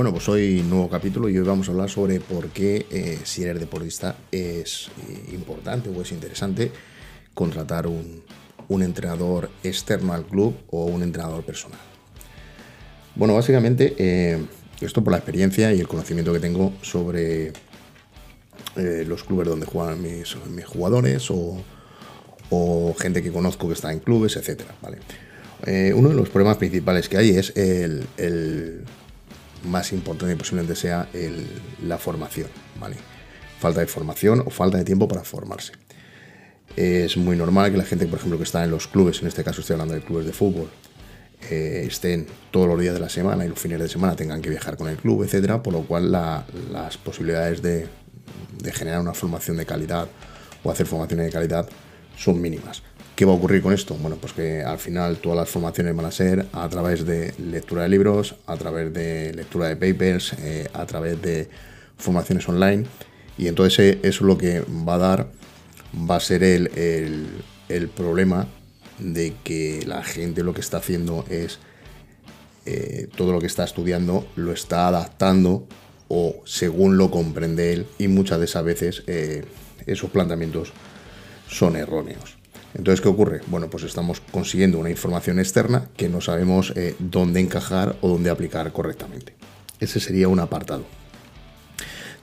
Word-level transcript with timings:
Bueno, 0.00 0.14
pues 0.14 0.30
hoy 0.30 0.64
nuevo 0.66 0.88
capítulo 0.88 1.28
y 1.28 1.36
hoy 1.36 1.44
vamos 1.44 1.68
a 1.68 1.72
hablar 1.72 1.90
sobre 1.90 2.20
por 2.20 2.48
qué 2.48 2.86
eh, 2.90 3.18
si 3.22 3.42
eres 3.42 3.60
deportista 3.60 4.16
es 4.32 4.88
eh, 5.06 5.34
importante 5.34 5.90
o 5.90 6.00
es 6.00 6.10
interesante 6.10 6.72
contratar 7.34 7.86
un, 7.86 8.22
un 8.68 8.82
entrenador 8.82 9.50
externo 9.62 10.14
al 10.14 10.24
club 10.24 10.56
o 10.70 10.86
un 10.86 11.02
entrenador 11.02 11.44
personal. 11.44 11.78
Bueno, 13.14 13.34
básicamente 13.34 13.94
eh, 13.98 14.42
esto 14.80 15.04
por 15.04 15.10
la 15.10 15.18
experiencia 15.18 15.70
y 15.74 15.80
el 15.80 15.86
conocimiento 15.86 16.32
que 16.32 16.40
tengo 16.40 16.72
sobre 16.80 17.52
los 18.76 19.22
clubes 19.24 19.48
donde 19.48 19.66
juegan 19.66 20.00
mis, 20.00 20.34
jugadores 20.64 21.30
o, 21.30 21.62
gente 22.98 23.22
que 23.22 23.30
conozco 23.30 23.66
que 23.66 23.74
está 23.74 23.92
en 23.92 23.98
clubes, 24.00 24.34
etcétera, 24.36 24.74
¿vale? 24.80 24.96
uno 25.92 26.08
de 26.08 26.14
los 26.14 26.30
problemas 26.30 26.56
principales 26.56 27.06
que 27.06 27.18
hay 27.18 27.36
es 27.36 27.52
el 27.54 28.06
más 29.64 29.92
importante 29.92 30.36
posiblemente 30.36 30.74
sea 30.74 31.08
la 31.84 31.98
formación, 31.98 32.48
¿vale? 32.78 32.96
Falta 33.58 33.80
de 33.80 33.86
formación 33.86 34.42
o 34.46 34.50
falta 34.50 34.78
de 34.78 34.84
tiempo 34.84 35.06
para 35.06 35.24
formarse. 35.24 35.72
Es 36.76 37.16
muy 37.16 37.36
normal 37.36 37.70
que 37.70 37.76
la 37.76 37.84
gente, 37.84 38.06
por 38.06 38.18
ejemplo, 38.18 38.38
que 38.38 38.44
está 38.44 38.64
en 38.64 38.70
los 38.70 38.86
clubes, 38.86 39.20
en 39.20 39.28
este 39.28 39.42
caso 39.42 39.60
estoy 39.60 39.74
hablando 39.74 39.94
de 39.94 40.00
clubes 40.00 40.26
de 40.26 40.32
fútbol, 40.32 40.70
eh, 41.50 41.84
estén 41.86 42.26
todos 42.50 42.68
los 42.68 42.78
días 42.78 42.94
de 42.94 43.00
la 43.00 43.08
semana 43.08 43.44
y 43.44 43.48
los 43.48 43.58
fines 43.58 43.80
de 43.80 43.88
semana 43.88 44.14
tengan 44.14 44.40
que 44.40 44.50
viajar 44.50 44.76
con 44.76 44.88
el 44.88 44.96
club, 44.96 45.24
etcétera, 45.24 45.62
por 45.62 45.72
lo 45.72 45.82
cual 45.82 46.12
las 46.12 46.96
posibilidades 46.98 47.60
de, 47.62 47.88
de 48.62 48.72
generar 48.72 49.00
una 49.00 49.14
formación 49.14 49.56
de 49.56 49.66
calidad 49.66 50.08
o 50.62 50.70
hacer 50.70 50.86
formaciones 50.86 51.26
de 51.26 51.32
calidad 51.32 51.68
son 52.16 52.40
mínimas. 52.40 52.82
¿Qué 53.20 53.26
va 53.26 53.32
a 53.32 53.36
ocurrir 53.36 53.60
con 53.60 53.74
esto? 53.74 53.96
Bueno, 53.96 54.16
pues 54.16 54.32
que 54.32 54.62
al 54.62 54.78
final 54.78 55.18
todas 55.18 55.36
las 55.36 55.50
formaciones 55.50 55.94
van 55.94 56.06
a 56.06 56.10
ser 56.10 56.46
a 56.54 56.66
través 56.70 57.04
de 57.04 57.34
lectura 57.36 57.82
de 57.82 57.90
libros, 57.90 58.36
a 58.46 58.56
través 58.56 58.94
de 58.94 59.34
lectura 59.34 59.68
de 59.68 59.76
papers, 59.76 60.32
eh, 60.38 60.70
a 60.72 60.86
través 60.86 61.20
de 61.20 61.50
formaciones 61.98 62.48
online. 62.48 62.86
Y 63.36 63.48
entonces 63.48 63.78
eh, 63.78 63.98
eso 64.04 64.24
lo 64.24 64.38
que 64.38 64.60
va 64.60 64.94
a 64.94 64.98
dar 64.98 65.32
va 65.94 66.16
a 66.16 66.20
ser 66.20 66.42
el, 66.42 66.70
el, 67.68 67.88
problema 67.90 68.46
de 68.98 69.34
que 69.44 69.84
la 69.86 70.02
gente 70.02 70.42
lo 70.42 70.54
que 70.54 70.62
está 70.62 70.78
haciendo 70.78 71.26
es 71.28 71.58
eh, 72.64 73.06
todo 73.14 73.32
lo 73.32 73.38
que 73.38 73.48
está 73.48 73.64
estudiando 73.64 74.26
lo 74.36 74.50
está 74.50 74.88
adaptando 74.88 75.68
o 76.08 76.36
según 76.46 76.96
lo 76.96 77.10
comprende 77.10 77.74
él 77.74 77.86
y 77.98 78.08
muchas 78.08 78.38
de 78.38 78.46
esas 78.46 78.64
veces 78.64 79.02
esos 79.84 80.08
planteamientos 80.08 80.72
son 81.50 81.76
erróneos. 81.76 82.39
Entonces, 82.74 83.00
¿qué 83.00 83.08
ocurre? 83.08 83.40
Bueno, 83.48 83.68
pues 83.68 83.82
estamos 83.84 84.20
consiguiendo 84.20 84.78
una 84.78 84.90
información 84.90 85.38
externa 85.38 85.88
que 85.96 86.08
no 86.08 86.20
sabemos 86.20 86.72
eh, 86.76 86.94
dónde 86.98 87.40
encajar 87.40 87.96
o 88.00 88.08
dónde 88.08 88.30
aplicar 88.30 88.72
correctamente. 88.72 89.34
Ese 89.80 89.98
sería 89.98 90.28
un 90.28 90.38
apartado. 90.38 90.84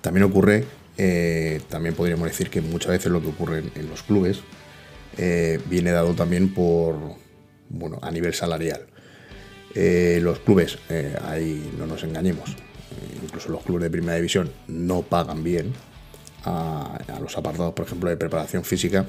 También 0.02 0.24
ocurre, 0.24 0.64
eh, 0.98 1.62
también 1.70 1.96
podríamos 1.96 2.28
decir 2.28 2.50
que 2.50 2.62
muchas 2.62 2.92
veces 2.92 3.12
lo 3.12 3.22
que 3.22 3.28
ocurre 3.28 3.64
en, 3.76 3.90
los 3.90 4.04
clubes 4.04 4.40
eh, 5.18 5.60
viene 5.70 5.92
dado 5.92 6.14
también 6.14 6.54
por, 6.54 6.96
bueno, 7.70 8.00
a 8.02 8.12
nivel 8.12 8.34
salarial. 8.34 8.88
los 9.76 10.40
clubes, 10.40 10.80
ahí 11.26 11.72
no 11.78 11.86
nos 11.86 12.04
engañemos, 12.04 12.56
incluso 13.22 13.50
los 13.50 13.64
clubes 13.64 13.84
de 13.84 13.90
primera 13.90 14.16
división 14.16 14.50
no 14.68 15.02
pagan 15.02 15.44
bien 15.44 15.74
a 16.46 17.20
los 17.22 17.38
apartados, 17.38 17.74
por 17.74 17.86
ejemplo, 17.86 18.10
de 18.10 18.16
preparación 18.16 18.64
física 18.64 19.06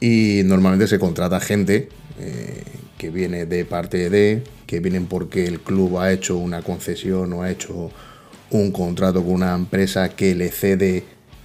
y 0.00 0.42
normalmente 0.44 0.86
se 0.88 0.98
contrata 0.98 1.40
gente 1.40 1.88
eh, 2.18 2.62
que 2.98 3.10
viene 3.10 3.46
de 3.46 3.64
parte 3.64 4.10
de, 4.10 4.42
que 4.66 4.80
vienen 4.80 5.06
porque 5.06 5.46
el 5.46 5.60
club 5.60 5.98
ha 5.98 6.10
hecho 6.10 6.38
una 6.38 6.62
concesión 6.62 7.32
o 7.34 7.42
ha 7.42 7.50
hecho 7.50 7.90
un 8.50 8.72
contrato 8.72 9.22
con 9.22 9.34
una 9.34 9.54
empresa 9.54 10.08
que 10.08 10.34
le 10.34 10.48
cede 10.48 11.04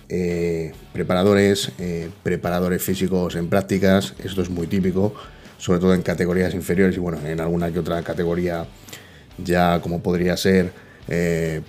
eh, 0.10 0.74
preparadores, 0.94 1.72
eh, 1.80 2.10
preparadores 2.24 2.82
físicos 2.82 3.36
en 3.36 3.50
prácticas. 3.50 4.14
Esto 4.24 4.42
es 4.42 4.50
muy 4.50 4.68
típico, 4.68 5.14
sobre 5.58 5.80
todo 5.80 5.94
en 5.94 6.02
categorías 6.02 6.54
inferiores 6.54 6.96
y 6.96 7.00
bueno, 7.00 7.20
en 7.26 7.40
alguna 7.40 7.72
que 7.72 7.80
otra 7.80 8.02
categoría 8.04 8.66
ya 9.38 9.82
como 9.82 10.02
podría 10.02 10.38
ser 10.38 10.72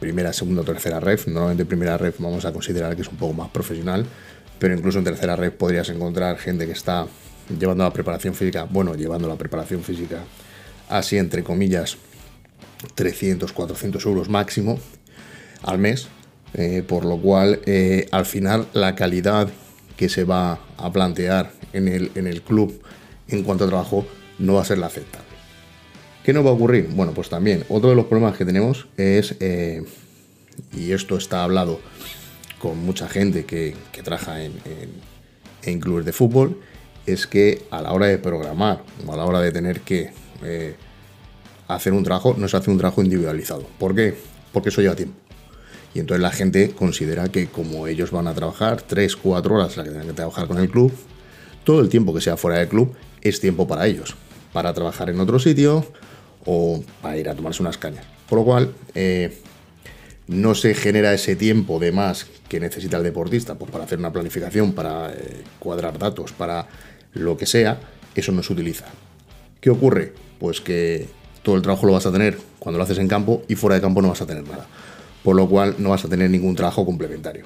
primera, 0.00 0.32
segunda 0.32 0.62
o 0.62 0.64
tercera 0.64 0.98
ref. 0.98 1.26
Normalmente 1.26 1.66
primera 1.66 1.98
ref 1.98 2.16
vamos 2.20 2.46
a 2.46 2.52
considerar 2.52 2.96
que 2.96 3.02
es 3.02 3.08
un 3.08 3.18
poco 3.18 3.34
más 3.34 3.50
profesional 3.50 4.06
pero 4.58 4.74
incluso 4.74 4.98
en 4.98 5.04
tercera 5.04 5.36
red 5.36 5.52
podrías 5.52 5.88
encontrar 5.88 6.38
gente 6.38 6.66
que 6.66 6.72
está 6.72 7.06
llevando 7.58 7.84
la 7.84 7.92
preparación 7.92 8.34
física, 8.34 8.66
bueno, 8.68 8.94
llevando 8.94 9.28
la 9.28 9.36
preparación 9.36 9.82
física 9.82 10.18
así 10.88 11.18
entre 11.18 11.42
comillas 11.42 11.96
300, 12.94 13.52
400 13.52 14.04
euros 14.06 14.28
máximo 14.28 14.78
al 15.62 15.78
mes, 15.78 16.08
eh, 16.54 16.82
por 16.86 17.04
lo 17.04 17.18
cual 17.20 17.60
eh, 17.66 18.08
al 18.12 18.26
final 18.26 18.66
la 18.72 18.94
calidad 18.94 19.48
que 19.96 20.08
se 20.08 20.24
va 20.24 20.60
a 20.76 20.92
plantear 20.92 21.52
en 21.72 21.88
el, 21.88 22.10
en 22.14 22.26
el 22.26 22.42
club 22.42 22.80
en 23.28 23.42
cuanto 23.42 23.64
a 23.64 23.68
trabajo 23.68 24.06
no 24.38 24.54
va 24.54 24.62
a 24.62 24.64
ser 24.64 24.78
la 24.78 24.86
aceptable. 24.86 25.26
¿Qué 26.22 26.32
nos 26.32 26.44
va 26.44 26.50
a 26.50 26.52
ocurrir? 26.54 26.88
Bueno, 26.90 27.12
pues 27.12 27.28
también 27.28 27.64
otro 27.68 27.90
de 27.90 27.96
los 27.96 28.06
problemas 28.06 28.36
que 28.36 28.44
tenemos 28.44 28.88
es, 28.96 29.36
eh, 29.40 29.84
y 30.72 30.92
esto 30.92 31.16
está 31.16 31.44
hablado 31.44 31.80
con 32.58 32.78
mucha 32.84 33.08
gente 33.08 33.44
que, 33.44 33.74
trabaja 34.04 34.42
en, 34.42 35.80
clubes 35.80 36.04
de 36.04 36.12
fútbol 36.12 36.60
es 37.06 37.26
que 37.26 37.62
a 37.70 37.82
la 37.82 37.92
hora 37.92 38.06
de 38.06 38.18
programar 38.18 38.82
o 39.04 39.12
a 39.12 39.16
la 39.16 39.24
hora 39.24 39.40
de 39.40 39.52
tener 39.52 39.80
que 39.80 40.10
eh, 40.42 40.76
hacer 41.68 41.92
un 41.92 42.04
trabajo, 42.04 42.34
no 42.38 42.48
se 42.48 42.56
hace 42.56 42.70
un 42.70 42.78
trabajo 42.78 43.02
individualizado. 43.02 43.66
¿Por 43.78 43.94
qué? 43.94 44.14
Porque 44.52 44.68
eso 44.68 44.80
lleva 44.80 44.94
tiempo. 44.94 45.16
Y 45.94 46.00
entonces 46.00 46.22
la 46.22 46.30
gente 46.30 46.70
considera 46.70 47.28
que 47.28 47.48
como 47.48 47.86
ellos 47.86 48.10
van 48.10 48.26
a 48.26 48.34
trabajar 48.34 48.82
3, 48.82 49.16
4 49.16 49.54
horas 49.54 49.76
la 49.76 49.84
que 49.84 49.90
tengan 49.90 50.06
que 50.06 50.12
trabajar 50.12 50.46
con 50.46 50.58
el 50.58 50.68
club, 50.68 50.92
todo 51.64 51.80
el 51.80 51.88
tiempo 51.88 52.14
que 52.14 52.20
sea 52.20 52.36
fuera 52.36 52.58
del 52.58 52.68
club 52.68 52.94
es 53.22 53.40
tiempo 53.40 53.66
para 53.66 53.86
ellos, 53.86 54.14
para 54.52 54.72
trabajar 54.72 55.10
en 55.10 55.18
otro 55.20 55.38
sitio 55.38 55.84
o 56.44 56.82
para 57.02 57.16
ir 57.16 57.28
a 57.28 57.34
tomarse 57.34 57.62
unas 57.62 57.78
cañas. 57.78 58.04
Por 58.28 58.38
lo 58.40 58.44
cual, 58.44 58.74
eh, 58.94 59.36
no 60.28 60.54
se 60.54 60.74
genera 60.74 61.12
ese 61.14 61.36
tiempo 61.36 61.78
de 61.78 61.92
más 61.92 62.26
que 62.48 62.60
necesita 62.60 62.96
el 62.96 63.04
deportista 63.04 63.54
pues 63.54 63.70
para 63.70 63.84
hacer 63.84 63.98
una 63.98 64.12
planificación, 64.12 64.72
para 64.72 65.12
eh, 65.12 65.42
cuadrar 65.58 65.98
datos, 65.98 66.32
para 66.32 66.66
lo 67.12 67.36
que 67.36 67.46
sea, 67.46 67.80
eso 68.14 68.32
no 68.32 68.42
se 68.42 68.52
utiliza. 68.52 68.86
¿Qué 69.60 69.70
ocurre? 69.70 70.12
Pues 70.38 70.60
que 70.60 71.08
todo 71.42 71.56
el 71.56 71.62
trabajo 71.62 71.86
lo 71.86 71.92
vas 71.92 72.06
a 72.06 72.12
tener 72.12 72.38
cuando 72.58 72.78
lo 72.78 72.84
haces 72.84 72.98
en 72.98 73.08
campo 73.08 73.42
y 73.48 73.54
fuera 73.54 73.76
de 73.76 73.82
campo 73.82 74.02
no 74.02 74.08
vas 74.08 74.20
a 74.20 74.26
tener 74.26 74.46
nada. 74.46 74.66
Por 75.22 75.36
lo 75.36 75.48
cual 75.48 75.76
no 75.78 75.90
vas 75.90 76.04
a 76.04 76.08
tener 76.08 76.30
ningún 76.30 76.54
trabajo 76.54 76.84
complementario. 76.84 77.44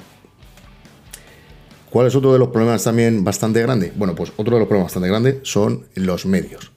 ¿Cuál 1.89 2.07
es 2.07 2.15
otro 2.15 2.33
de 2.33 2.39
los 2.39 2.49
problemas 2.49 2.85
también 2.85 3.25
bastante 3.25 3.61
grande? 3.63 3.93
Bueno, 3.97 4.15
pues 4.15 4.33
otro 4.37 4.55
de 4.55 4.61
los 4.61 4.69
problemas 4.69 4.91
bastante 4.91 5.09
grandes 5.09 5.37
son 5.43 5.87
los 5.95 6.25
medios. 6.25 6.73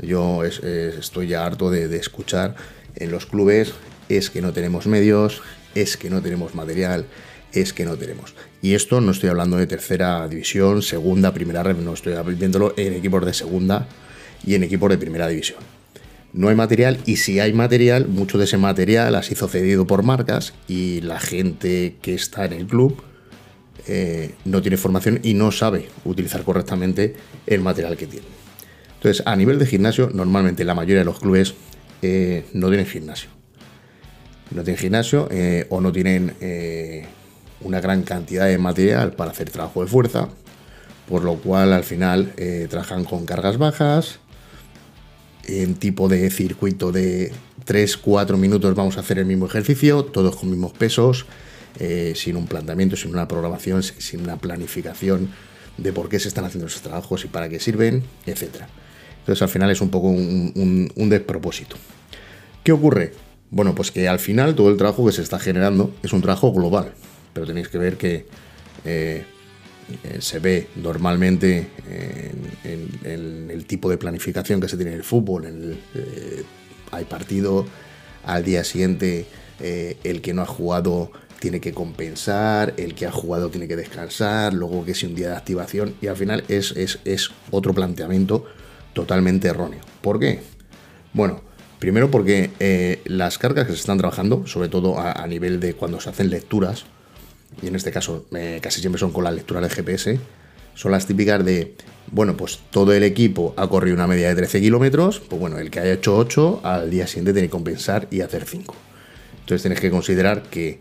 Yo 0.00 0.44
estoy 0.44 1.28
ya 1.28 1.44
harto 1.44 1.70
de 1.70 1.96
escuchar 1.96 2.54
en 2.94 3.10
los 3.10 3.26
clubes 3.26 3.72
es 4.08 4.30
que 4.30 4.40
no 4.40 4.52
tenemos 4.52 4.86
medios, 4.86 5.42
es 5.74 5.96
que 5.96 6.10
no 6.10 6.22
tenemos 6.22 6.54
material, 6.54 7.06
es 7.52 7.72
que 7.72 7.84
no 7.84 7.96
tenemos. 7.96 8.34
Y 8.62 8.74
esto 8.74 9.00
no 9.00 9.12
estoy 9.12 9.30
hablando 9.30 9.56
de 9.56 9.66
tercera 9.66 10.26
división, 10.28 10.82
segunda, 10.82 11.32
primera 11.32 11.62
red, 11.62 11.76
no 11.76 11.94
estoy 11.94 12.14
viéndolo 12.34 12.74
en 12.76 12.94
equipos 12.94 13.24
de 13.24 13.32
segunda 13.32 13.88
y 14.44 14.54
en 14.54 14.64
equipos 14.64 14.90
de 14.90 14.98
primera 14.98 15.28
división. 15.28 15.58
No 16.32 16.48
hay 16.48 16.54
material 16.54 16.98
y 17.06 17.16
si 17.16 17.40
hay 17.40 17.52
material, 17.52 18.06
mucho 18.06 18.36
de 18.36 18.44
ese 18.44 18.58
material 18.58 19.14
ha 19.14 19.22
sido 19.22 19.48
cedido 19.48 19.86
por 19.86 20.02
marcas 20.02 20.52
y 20.68 21.00
la 21.00 21.20
gente 21.20 21.96
que 22.02 22.14
está 22.14 22.44
en 22.44 22.52
el 22.52 22.66
club 22.66 23.02
eh, 23.86 24.34
no 24.44 24.60
tiene 24.60 24.76
formación 24.76 25.20
y 25.22 25.32
no 25.32 25.50
sabe 25.52 25.88
utilizar 26.04 26.42
correctamente 26.42 27.14
el 27.46 27.62
material 27.62 27.96
que 27.96 28.06
tiene. 28.06 28.26
Entonces, 28.96 29.22
a 29.26 29.36
nivel 29.36 29.58
de 29.58 29.66
gimnasio, 29.66 30.10
normalmente 30.12 30.64
la 30.64 30.74
mayoría 30.74 30.98
de 30.98 31.04
los 31.04 31.18
clubes 31.18 31.54
eh, 32.02 32.44
no 32.52 32.68
tienen 32.68 32.86
gimnasio 32.86 33.37
no 34.50 34.62
tienen 34.62 34.80
gimnasio 34.80 35.28
eh, 35.30 35.66
o 35.70 35.80
no 35.80 35.92
tienen 35.92 36.34
eh, 36.40 37.06
una 37.60 37.80
gran 37.80 38.02
cantidad 38.02 38.46
de 38.46 38.58
material 38.58 39.12
para 39.12 39.30
hacer 39.30 39.50
trabajo 39.50 39.82
de 39.82 39.88
fuerza, 39.88 40.28
por 41.08 41.24
lo 41.24 41.36
cual 41.36 41.72
al 41.72 41.84
final 41.84 42.32
eh, 42.36 42.66
trabajan 42.70 43.04
con 43.04 43.26
cargas 43.26 43.58
bajas, 43.58 44.20
en 45.46 45.74
tipo 45.74 46.08
de 46.08 46.30
circuito 46.30 46.92
de 46.92 47.32
3-4 47.66 48.36
minutos 48.36 48.74
vamos 48.74 48.96
a 48.98 49.00
hacer 49.00 49.18
el 49.18 49.24
mismo 49.24 49.46
ejercicio, 49.46 50.04
todos 50.04 50.36
con 50.36 50.50
mismos 50.50 50.72
pesos, 50.72 51.26
sin 52.14 52.36
un 52.36 52.46
planteamiento, 52.46 52.96
sin 52.96 53.12
una 53.12 53.28
programación, 53.28 53.82
sin 53.82 54.20
una 54.20 54.36
planificación 54.36 55.30
de 55.76 55.92
por 55.92 56.08
qué 56.08 56.18
se 56.18 56.28
están 56.28 56.44
haciendo 56.44 56.66
esos 56.66 56.82
trabajos 56.82 57.24
y 57.24 57.28
para 57.28 57.48
qué 57.48 57.60
sirven, 57.60 58.02
etc. 58.26 58.64
Entonces 59.20 59.40
al 59.40 59.48
final 59.48 59.70
es 59.70 59.80
un 59.80 59.88
poco 59.88 60.08
un 60.08 61.08
despropósito. 61.08 61.76
¿Qué 62.64 62.72
ocurre? 62.72 63.12
Bueno, 63.50 63.74
pues 63.74 63.90
que 63.90 64.08
al 64.08 64.18
final 64.18 64.54
todo 64.54 64.70
el 64.70 64.76
trabajo 64.76 65.06
que 65.06 65.12
se 65.12 65.22
está 65.22 65.38
generando 65.38 65.94
es 66.02 66.12
un 66.12 66.20
trabajo 66.20 66.52
global, 66.52 66.92
pero 67.32 67.46
tenéis 67.46 67.68
que 67.68 67.78
ver 67.78 67.96
que 67.96 68.26
eh, 68.84 69.24
eh, 70.04 70.18
se 70.20 70.38
ve 70.38 70.68
normalmente 70.76 71.68
en, 72.64 73.50
el 73.50 73.64
tipo 73.66 73.88
de 73.88 73.96
planificación 73.96 74.60
que 74.60 74.68
se 74.68 74.76
tiene 74.76 74.92
en 74.92 74.98
el 74.98 75.04
fútbol. 75.04 75.46
Eh, 75.94 76.42
hay 76.90 77.04
partido, 77.04 77.66
al 78.24 78.44
día 78.44 78.64
siguiente 78.64 79.26
el 79.60 80.20
que 80.20 80.34
no 80.34 80.42
ha 80.42 80.46
jugado 80.46 81.10
tiene 81.40 81.60
que 81.60 81.72
compensar, 81.72 82.74
el 82.76 82.94
que 82.94 83.06
ha 83.06 83.12
jugado 83.12 83.50
tiene 83.50 83.68
que 83.68 83.76
descansar, 83.76 84.52
luego 84.54 84.84
que 84.84 84.94
si 84.94 85.06
un 85.06 85.14
día 85.14 85.28
de 85.30 85.36
activación, 85.36 85.94
y 86.00 86.08
al 86.08 86.16
final 86.16 86.44
es, 86.48 86.72
es, 86.76 87.30
otro 87.50 87.74
planteamiento 87.74 88.44
totalmente 88.92 89.48
erróneo. 89.48 89.80
¿Por 90.00 90.18
qué? 90.18 90.40
Bueno, 91.12 91.40
primero 91.78 92.10
porque 92.10 92.50
eh, 92.60 93.00
las 93.04 93.38
cargas 93.38 93.66
que 93.66 93.72
se 93.72 93.78
están 93.78 93.98
trabajando, 93.98 94.46
sobre 94.46 94.68
todo 94.68 94.98
a, 94.98 95.26
nivel 95.26 95.60
de 95.60 95.74
cuando 95.74 96.00
se 96.00 96.10
hacen 96.10 96.30
lecturas, 96.30 96.84
y 97.62 97.66
en 97.66 97.76
este 97.76 97.90
caso 97.90 98.26
eh, 98.34 98.58
casi 98.62 98.80
siempre 98.80 98.98
son 99.00 99.12
con 99.12 99.24
la 99.24 99.30
lectura 99.30 99.60
de 99.60 99.68
GPS, 99.68 100.18
son 100.74 100.92
las 100.92 101.06
típicas 101.06 101.44
de, 101.44 101.74
bueno, 102.12 102.36
pues 102.36 102.60
todo 102.70 102.92
el 102.92 103.02
equipo 103.02 103.54
ha 103.56 103.68
corrido 103.68 103.96
una 103.96 104.06
media 104.06 104.28
de 104.28 104.36
13 104.36 104.60
kilómetros, 104.60 105.20
pues 105.20 105.40
bueno, 105.40 105.58
el 105.58 105.70
que 105.70 105.80
haya 105.80 105.94
hecho 105.94 106.16
8 106.16 106.60
al 106.62 106.90
día 106.90 107.06
siguiente 107.06 107.32
tiene 107.32 107.48
que 107.48 107.52
compensar 107.52 108.06
y 108.10 108.20
hacer 108.20 108.44
5. 108.44 108.74
Entonces 109.40 109.62
tienes 109.62 109.80
que 109.80 109.90
considerar 109.90 110.42
que 110.42 110.80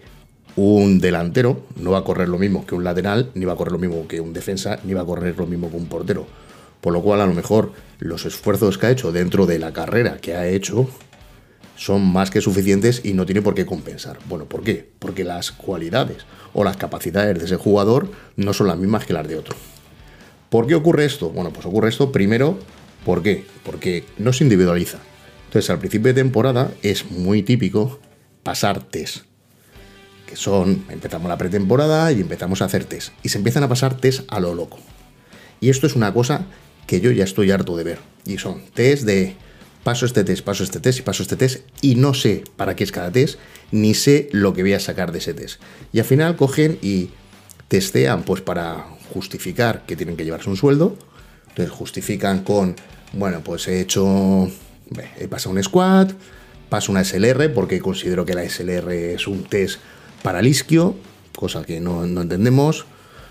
un 0.55 0.99
delantero 0.99 1.61
no 1.77 1.91
va 1.91 1.99
a 1.99 2.03
correr 2.03 2.27
lo 2.27 2.39
mismo 2.39 2.65
que 2.65 2.75
un 2.75 2.83
lateral, 2.83 3.31
ni 3.35 3.45
va 3.45 3.53
a 3.53 3.55
correr 3.55 3.71
lo 3.71 3.79
mismo 3.79 4.07
que 4.07 4.19
un 4.19 4.33
defensa, 4.33 4.79
ni 4.83 4.93
va 4.93 5.01
a 5.01 5.05
correr 5.05 5.37
lo 5.37 5.45
mismo 5.45 5.69
que 5.69 5.77
un 5.77 5.85
portero. 5.85 6.27
Por 6.81 6.93
lo 6.93 7.01
cual, 7.01 7.21
a 7.21 7.25
lo 7.25 7.33
mejor, 7.33 7.73
los 7.99 8.25
esfuerzos 8.25 8.77
que 8.77 8.85
ha 8.85 8.91
hecho 8.91 9.11
dentro 9.11 9.45
de 9.45 9.59
la 9.59 9.73
carrera 9.73 10.17
que 10.17 10.35
ha 10.35 10.47
hecho 10.47 10.87
son 11.75 12.05
más 12.11 12.31
que 12.31 12.41
suficientes 12.41 13.01
y 13.03 13.13
no 13.13 13.25
tiene 13.25 13.41
por 13.41 13.53
qué 13.55 13.65
compensar. 13.65 14.17
Bueno, 14.27 14.45
¿por 14.45 14.63
qué? 14.63 14.89
Porque 14.99 15.23
las 15.23 15.51
cualidades 15.51 16.25
o 16.53 16.63
las 16.63 16.77
capacidades 16.77 17.37
de 17.37 17.45
ese 17.45 17.55
jugador 17.55 18.09
no 18.35 18.53
son 18.53 18.67
las 18.67 18.77
mismas 18.77 19.05
que 19.05 19.13
las 19.13 19.27
de 19.27 19.37
otro. 19.37 19.55
¿Por 20.49 20.65
qué 20.65 20.75
ocurre 20.75 21.05
esto? 21.05 21.29
Bueno, 21.29 21.51
pues 21.51 21.65
ocurre 21.65 21.89
esto 21.89 22.11
primero, 22.11 22.57
¿por 23.05 23.21
qué? 23.21 23.45
Porque 23.63 24.05
no 24.17 24.33
se 24.33 24.43
individualiza. 24.43 24.97
Entonces, 25.47 25.69
al 25.69 25.79
principio 25.79 26.13
de 26.13 26.21
temporada 26.21 26.71
es 26.81 27.11
muy 27.11 27.43
típico 27.43 27.99
pasar 28.43 28.81
test 28.81 29.27
que 30.27 30.35
son, 30.35 30.85
empezamos 30.89 31.29
la 31.29 31.37
pretemporada 31.37 32.11
y 32.11 32.21
empezamos 32.21 32.61
a 32.61 32.65
hacer 32.65 32.85
test. 32.85 33.13
Y 33.23 33.29
se 33.29 33.39
empiezan 33.39 33.63
a 33.63 33.69
pasar 33.69 33.97
test 33.97 34.31
a 34.31 34.39
lo 34.39 34.53
loco. 34.53 34.77
Y 35.59 35.69
esto 35.69 35.87
es 35.87 35.95
una 35.95 36.13
cosa 36.13 36.45
que 36.87 36.99
yo 36.99 37.11
ya 37.11 37.25
estoy 37.25 37.51
harto 37.51 37.77
de 37.77 37.83
ver. 37.83 37.99
Y 38.25 38.39
son 38.39 38.61
test 38.73 39.03
de 39.03 39.35
paso 39.83 40.05
este 40.05 40.23
test, 40.23 40.43
paso 40.43 40.63
este 40.63 40.79
test 40.79 40.99
y 40.99 41.01
paso 41.03 41.21
este 41.21 41.35
test. 41.35 41.61
Y 41.81 41.95
no 41.95 42.15
sé 42.15 42.43
para 42.55 42.75
qué 42.75 42.83
es 42.83 42.91
cada 42.91 43.11
test, 43.11 43.37
ni 43.71 43.93
sé 43.93 44.29
lo 44.31 44.53
que 44.53 44.63
voy 44.63 44.73
a 44.73 44.79
sacar 44.79 45.11
de 45.11 45.19
ese 45.19 45.33
test. 45.33 45.61
Y 45.93 45.99
al 45.99 46.05
final 46.05 46.35
cogen 46.35 46.79
y 46.81 47.09
testean 47.67 48.23
pues 48.23 48.41
para 48.41 48.87
justificar 49.13 49.85
que 49.85 49.95
tienen 49.95 50.17
que 50.17 50.25
llevarse 50.25 50.49
un 50.49 50.57
sueldo. 50.57 50.97
Entonces 51.49 51.71
justifican 51.71 52.43
con, 52.43 52.75
bueno, 53.13 53.41
pues 53.43 53.67
he 53.67 53.81
hecho, 53.81 54.49
he 55.19 55.27
pasado 55.27 55.55
un 55.55 55.63
squad, 55.63 56.11
paso 56.69 56.91
una 56.91 57.03
SLR 57.03 57.53
porque 57.53 57.79
considero 57.79 58.25
que 58.25 58.33
la 58.33 58.47
SLR 58.47 58.91
es 58.91 59.27
un 59.27 59.43
test 59.43 59.79
para 60.21 60.39
el 60.39 60.47
isquio, 60.47 60.95
cosa 61.35 61.63
que 61.63 61.79
no, 61.79 62.03
entendemos. 62.03 62.85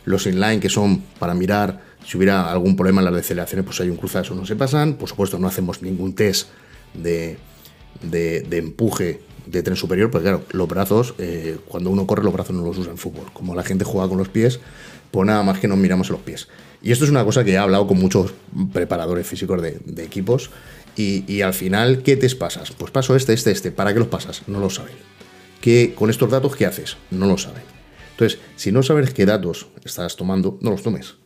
Los 0.04 0.26
inline, 0.26 0.60
que 0.60 0.68
son 0.68 1.02
para 1.18 1.34
mirar 1.34 1.82
si 2.06 2.16
hubiera 2.16 2.50
algún 2.50 2.76
problema 2.76 3.00
en 3.00 3.06
las 3.06 3.14
deceleraciones, 3.14 3.64
pues 3.64 3.80
hay 3.80 3.90
un 3.90 3.96
cruzado, 3.96 4.24
eso 4.24 4.34
no 4.34 4.46
se 4.46 4.56
pasan. 4.56 4.94
Por 4.94 5.08
supuesto, 5.08 5.38
no 5.38 5.48
hacemos 5.48 5.82
ningún 5.82 6.14
test 6.14 6.48
de, 6.94 7.38
empuje 8.50 9.20
de 9.46 9.62
tren 9.62 9.76
superior, 9.76 10.10
porque 10.10 10.24
claro, 10.24 10.42
los 10.52 10.68
brazos, 10.68 11.14
eh, 11.18 11.58
cuando 11.68 11.90
uno 11.90 12.06
corre, 12.06 12.22
los 12.22 12.32
brazos 12.32 12.54
no 12.54 12.64
los 12.64 12.78
usa 12.78 12.92
en 12.92 12.98
fútbol. 12.98 13.26
Como 13.32 13.54
la 13.54 13.62
gente 13.62 13.84
juega 13.84 14.08
con 14.08 14.18
los 14.18 14.28
pies, 14.28 14.60
pues 15.10 15.26
nada 15.26 15.42
más 15.42 15.58
que 15.58 15.68
nos 15.68 15.78
miramos 15.78 16.10
los 16.10 16.20
pies. 16.20 16.48
Y 16.82 16.92
esto 16.92 17.04
es 17.04 17.10
una 17.10 17.24
cosa 17.24 17.44
que 17.44 17.52
he 17.52 17.58
hablado 17.58 17.86
con 17.86 17.98
muchos 17.98 18.32
preparadores 18.72 19.26
físicos 19.26 19.60
de, 19.60 20.04
equipos. 20.04 20.50
Y, 20.96 21.24
y, 21.30 21.42
al 21.42 21.52
final, 21.52 22.02
¿qué 22.02 22.16
test 22.16 22.38
pasas? 22.38 22.70
Pues 22.70 22.90
paso 22.90 23.16
este, 23.16 23.34
este, 23.34 23.50
este. 23.50 23.70
¿Para 23.70 23.92
qué 23.92 23.98
los 23.98 24.08
pasas? 24.08 24.42
No 24.46 24.60
lo 24.60 24.70
saben 24.70 24.94
con 25.96 26.10
estos 26.10 26.30
datos, 26.30 26.54
¿qué 26.54 26.64
haces? 26.64 26.96
No 27.10 27.26
lo 27.26 27.36
saben. 27.36 27.62
Entonces, 28.12 28.38
si 28.54 28.70
no 28.70 28.82
sabes 28.82 29.12
qué 29.12 29.26
datos 29.26 29.66
estás 29.84 30.16
tomando, 30.16 30.58
no 30.62 30.70
los 30.70 30.82
tomes. 30.82 31.16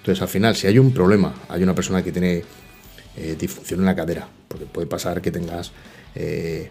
Entonces, 0.00 0.22
al 0.22 0.28
final, 0.28 0.56
si 0.56 0.66
hay 0.66 0.78
un 0.78 0.92
problema, 0.92 1.34
hay 1.48 1.62
una 1.62 1.74
persona 1.74 2.02
que 2.02 2.10
tiene 2.10 2.42
eh, 3.16 3.36
disfunción 3.38 3.80
en 3.80 3.86
la 3.86 3.94
cadera, 3.94 4.28
porque 4.48 4.66
puede 4.66 4.86
pasar 4.86 5.20
que 5.20 5.30
tengas 5.30 5.72
eh, 6.14 6.68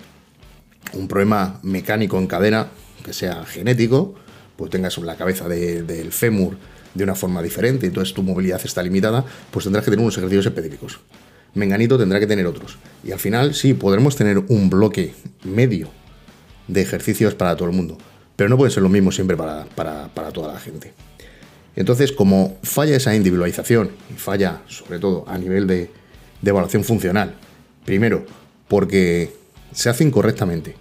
un 0.93 1.07
problema 1.07 1.59
mecánico 1.63 2.17
en 2.17 2.27
cadera, 2.27 2.69
que 3.03 3.13
sea 3.13 3.45
genético, 3.45 4.15
pues 4.55 4.71
tengas 4.71 4.97
la 4.97 5.15
cabeza 5.15 5.47
del 5.47 6.11
fémur 6.11 6.57
de 6.93 7.03
una 7.03 7.15
forma 7.15 7.41
diferente, 7.41 7.87
entonces 7.87 8.13
tu 8.13 8.23
movilidad 8.23 8.59
está 8.63 8.81
limitada, 8.81 9.23
pues 9.51 9.63
tendrás 9.63 9.85
que 9.85 9.91
tener 9.91 10.03
unos 10.03 10.17
ejercicios 10.17 10.47
específicos. 10.47 10.99
Menganito 11.53 11.97
tendrá 11.97 12.19
que 12.19 12.27
tener 12.27 12.45
otros. 12.45 12.77
Y 13.03 13.11
al 13.11 13.19
final, 13.19 13.53
sí, 13.53 13.73
podremos 13.73 14.15
tener 14.15 14.37
un 14.37 14.69
bloque 14.69 15.13
medio 15.43 15.89
de 16.67 16.81
ejercicios 16.81 17.35
para 17.35 17.55
todo 17.55 17.69
el 17.69 17.75
mundo, 17.75 17.97
pero 18.35 18.49
no 18.49 18.57
puede 18.57 18.71
ser 18.71 18.83
lo 18.83 18.89
mismo 18.89 19.11
siempre 19.11 19.35
para, 19.35 19.65
toda 20.33 20.53
la 20.53 20.59
gente. 20.59 20.93
Entonces, 21.75 22.12
como 22.12 22.57
falla 22.63 22.95
esa 22.95 23.16
individualización 23.16 23.92
y 24.13 24.18
falla 24.18 24.62
sobre 24.68 25.00
todo 25.00 25.24
a 25.27 25.38
nivel 25.38 25.68
de, 25.68 25.92
evaluación 26.44 26.83
funcional, 26.83 27.36
primero, 27.86 28.25
porque 28.68 29.33
se 29.74 29.89
hace 29.89 30.04
incorrectamente, 30.04 30.75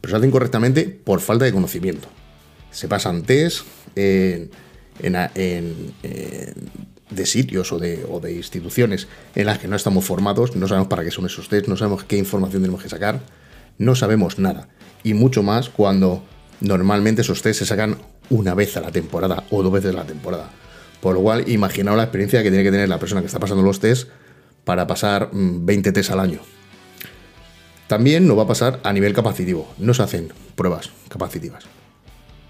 pero 0.00 0.12
se 0.12 0.16
hace 0.16 0.26
incorrectamente 0.26 0.84
por 0.84 1.20
falta 1.20 1.44
de 1.44 1.52
conocimiento. 1.52 2.08
Se 2.70 2.88
pasan 2.88 3.22
test 3.22 3.66
en, 3.94 4.50
de 7.10 7.26
sitios 7.26 7.72
o 7.72 7.78
de, 7.78 8.04
o 8.08 8.20
de, 8.20 8.34
instituciones 8.34 9.08
en 9.34 9.46
las 9.46 9.58
que 9.58 9.68
no 9.68 9.76
estamos 9.76 10.04
formados, 10.04 10.56
no 10.56 10.68
sabemos 10.68 10.88
para 10.88 11.04
qué 11.04 11.10
son 11.10 11.26
esos 11.26 11.48
test, 11.48 11.68
no 11.68 11.76
sabemos 11.76 12.04
qué 12.04 12.16
información 12.16 12.62
tenemos 12.62 12.82
que 12.82 12.88
sacar, 12.88 13.20
no 13.78 13.94
sabemos 13.94 14.38
nada 14.38 14.68
y 15.02 15.14
mucho 15.14 15.42
más 15.42 15.68
cuando 15.68 16.22
normalmente 16.60 17.22
esos 17.22 17.42
test 17.42 17.60
se 17.60 17.66
sacan 17.66 17.98
una 18.30 18.54
vez 18.54 18.76
a 18.76 18.80
la 18.80 18.90
temporada 18.90 19.44
o 19.50 19.62
dos 19.62 19.72
veces 19.72 19.94
a 19.94 19.98
la 19.98 20.04
temporada. 20.04 20.50
Por 21.00 21.14
lo 21.14 21.22
cual, 21.22 21.48
imaginaos 21.48 21.96
la 21.96 22.04
experiencia 22.04 22.42
que 22.42 22.50
tiene 22.50 22.64
que 22.64 22.70
tener 22.70 22.88
la 22.88 22.98
persona 22.98 23.20
que 23.20 23.26
está 23.26 23.40
pasando 23.40 23.62
los 23.62 23.80
test 23.80 24.08
para 24.64 24.86
pasar 24.86 25.30
20 25.32 25.90
mm, 25.90 25.92
test 25.92 26.10
al 26.10 26.20
año. 26.20 26.40
También 27.88 28.26
no 28.26 28.36
va 28.36 28.44
a 28.44 28.46
pasar 28.46 28.80
a 28.84 28.92
nivel 28.92 29.12
capacitivo. 29.12 29.74
No 29.78 29.92
se 29.94 30.02
hacen 30.02 30.32
pruebas 30.54 30.90
capacitivas. 31.08 31.64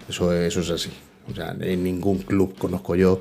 Eso, 0.08 0.32
eso 0.32 0.60
es 0.60 0.70
así. 0.70 0.90
O 1.30 1.34
sea, 1.34 1.56
en 1.58 1.82
ningún 1.82 2.18
club 2.18 2.56
conozco 2.58 2.94
yo 2.94 3.20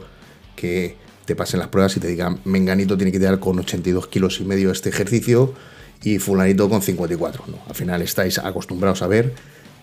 que 0.56 0.98
te 1.26 1.36
pasen 1.36 1.60
las 1.60 1.70
pruebas 1.70 1.96
y 1.98 2.00
te 2.00 2.08
digan, 2.08 2.40
Menganito 2.44 2.98
tiene 2.98 3.12
que 3.12 3.20
dar 3.20 3.40
con 3.40 3.58
82 3.58 4.08
kilos 4.08 4.40
y 4.42 4.44
medio 4.44 4.72
este 4.72 4.90
ejercicio 4.90 5.54
y 6.04 6.20
fulanito 6.20 6.70
con 6.70 6.82
54. 6.82 7.46
¿no? 7.48 7.60
Al 7.68 7.76
final 7.76 8.02
estáis 8.02 8.38
acostumbrados 8.40 9.02
a 9.02 9.08
ver 9.08 9.34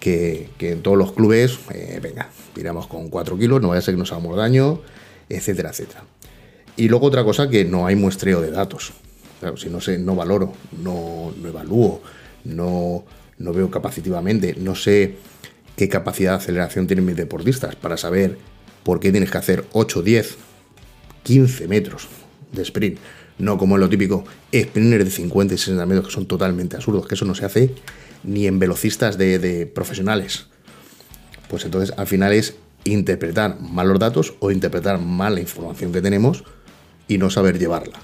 que, 0.00 0.50
en 0.60 0.82
todos 0.82 0.96
los 0.96 1.12
clubes, 1.12 1.58
eh, 1.74 1.98
venga, 2.02 2.28
tiramos 2.54 2.86
con 2.86 3.08
4 3.08 3.38
kilos, 3.38 3.60
no 3.60 3.68
vaya 3.68 3.80
a 3.80 3.82
ser 3.82 3.94
que 3.94 3.98
nos 3.98 4.12
hagamos 4.12 4.36
daño, 4.36 4.80
etcétera, 5.28 5.70
etcétera. 5.70 6.04
Y 6.76 6.88
luego 6.88 7.06
otra 7.06 7.24
cosa 7.24 7.48
que 7.48 7.64
no 7.64 7.86
hay 7.86 7.96
muestreo 7.96 8.40
de 8.40 8.50
datos. 8.50 8.92
Claro, 9.40 9.56
si 9.56 9.68
no 9.68 9.80
sé, 9.80 9.98
no 9.98 10.14
valoro, 10.14 10.52
no, 10.82 11.32
no 11.40 11.48
evalúo, 11.48 12.00
no, 12.44 13.04
no 13.38 13.52
veo 13.52 13.70
capacitivamente, 13.70 14.54
no 14.58 14.74
sé 14.74 15.16
qué 15.76 15.88
capacidad 15.88 16.32
de 16.32 16.36
aceleración 16.38 16.86
tienen 16.86 17.04
mis 17.04 17.16
deportistas 17.16 17.76
para 17.76 17.96
saber 17.96 18.36
por 18.82 18.98
qué 19.00 19.12
tienes 19.12 19.30
que 19.30 19.38
hacer 19.38 19.64
8, 19.72 20.02
10, 20.02 20.36
15 21.22 21.68
metros 21.68 22.08
de 22.52 22.62
sprint 22.62 22.98
no 23.38 23.56
como 23.56 23.76
en 23.76 23.80
lo 23.80 23.88
típico, 23.88 24.24
sprinters 24.54 25.04
de 25.04 25.10
50 25.10 25.54
y 25.54 25.58
60 25.58 25.86
metros 25.86 26.08
que 26.08 26.12
son 26.12 26.26
totalmente 26.26 26.76
absurdos, 26.76 27.06
que 27.06 27.14
eso 27.14 27.24
no 27.24 27.34
se 27.34 27.44
hace 27.44 27.70
ni 28.24 28.46
en 28.46 28.58
velocistas 28.58 29.18
de, 29.18 29.70
profesionales. 29.74 30.46
Pues 31.48 31.64
entonces 31.64 31.94
al 31.96 32.06
final 32.06 32.32
es 32.32 32.56
interpretar 32.84 33.60
mal 33.60 33.88
los 33.88 33.98
datos 33.98 34.34
o 34.40 34.50
interpretar 34.50 35.00
mal 35.00 35.34
la 35.34 35.40
información 35.40 35.92
que 35.92 36.02
tenemos 36.02 36.44
y 37.06 37.18
no 37.18 37.30
saber 37.30 37.58
llevarla. 37.58 37.98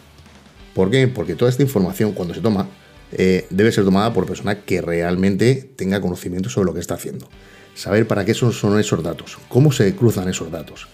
¿Por 0.74 0.90
qué? 0.90 1.08
Porque 1.08 1.34
toda 1.34 1.50
esta 1.50 1.62
información 1.62 2.12
cuando 2.12 2.34
se 2.34 2.40
toma 2.40 2.68
eh, 3.12 3.46
debe 3.50 3.70
ser 3.70 3.84
tomada 3.84 4.12
por 4.12 4.26
persona 4.26 4.62
que 4.62 4.80
realmente 4.80 5.70
tenga 5.76 6.00
conocimiento 6.00 6.48
sobre 6.48 6.66
lo 6.66 6.74
que 6.74 6.80
está 6.80 6.94
haciendo. 6.94 7.28
Saber 7.74 8.06
para 8.06 8.24
qué 8.24 8.34
son 8.34 8.78
esos 8.78 9.02
datos, 9.02 9.38
cómo 9.48 9.72
se 9.72 9.94
cruzan 9.94 10.28
esos 10.28 10.50
datos 10.50 10.88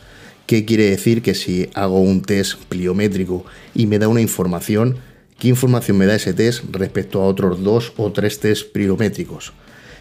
¿Qué 0.50 0.64
quiere 0.64 0.90
decir 0.90 1.22
que 1.22 1.36
si 1.36 1.70
hago 1.74 2.00
un 2.00 2.22
test 2.22 2.56
pliométrico 2.64 3.44
y 3.72 3.86
me 3.86 4.00
da 4.00 4.08
una 4.08 4.20
información, 4.20 4.96
qué 5.40 5.48
información 5.48 5.98
me 5.98 6.06
da 6.06 6.14
ese 6.14 6.34
test 6.34 6.64
respecto 6.70 7.20
a 7.20 7.26
otros 7.26 7.64
dos 7.64 7.92
o 7.96 8.12
tres 8.12 8.38
test 8.38 8.70
pliométricos? 8.72 9.52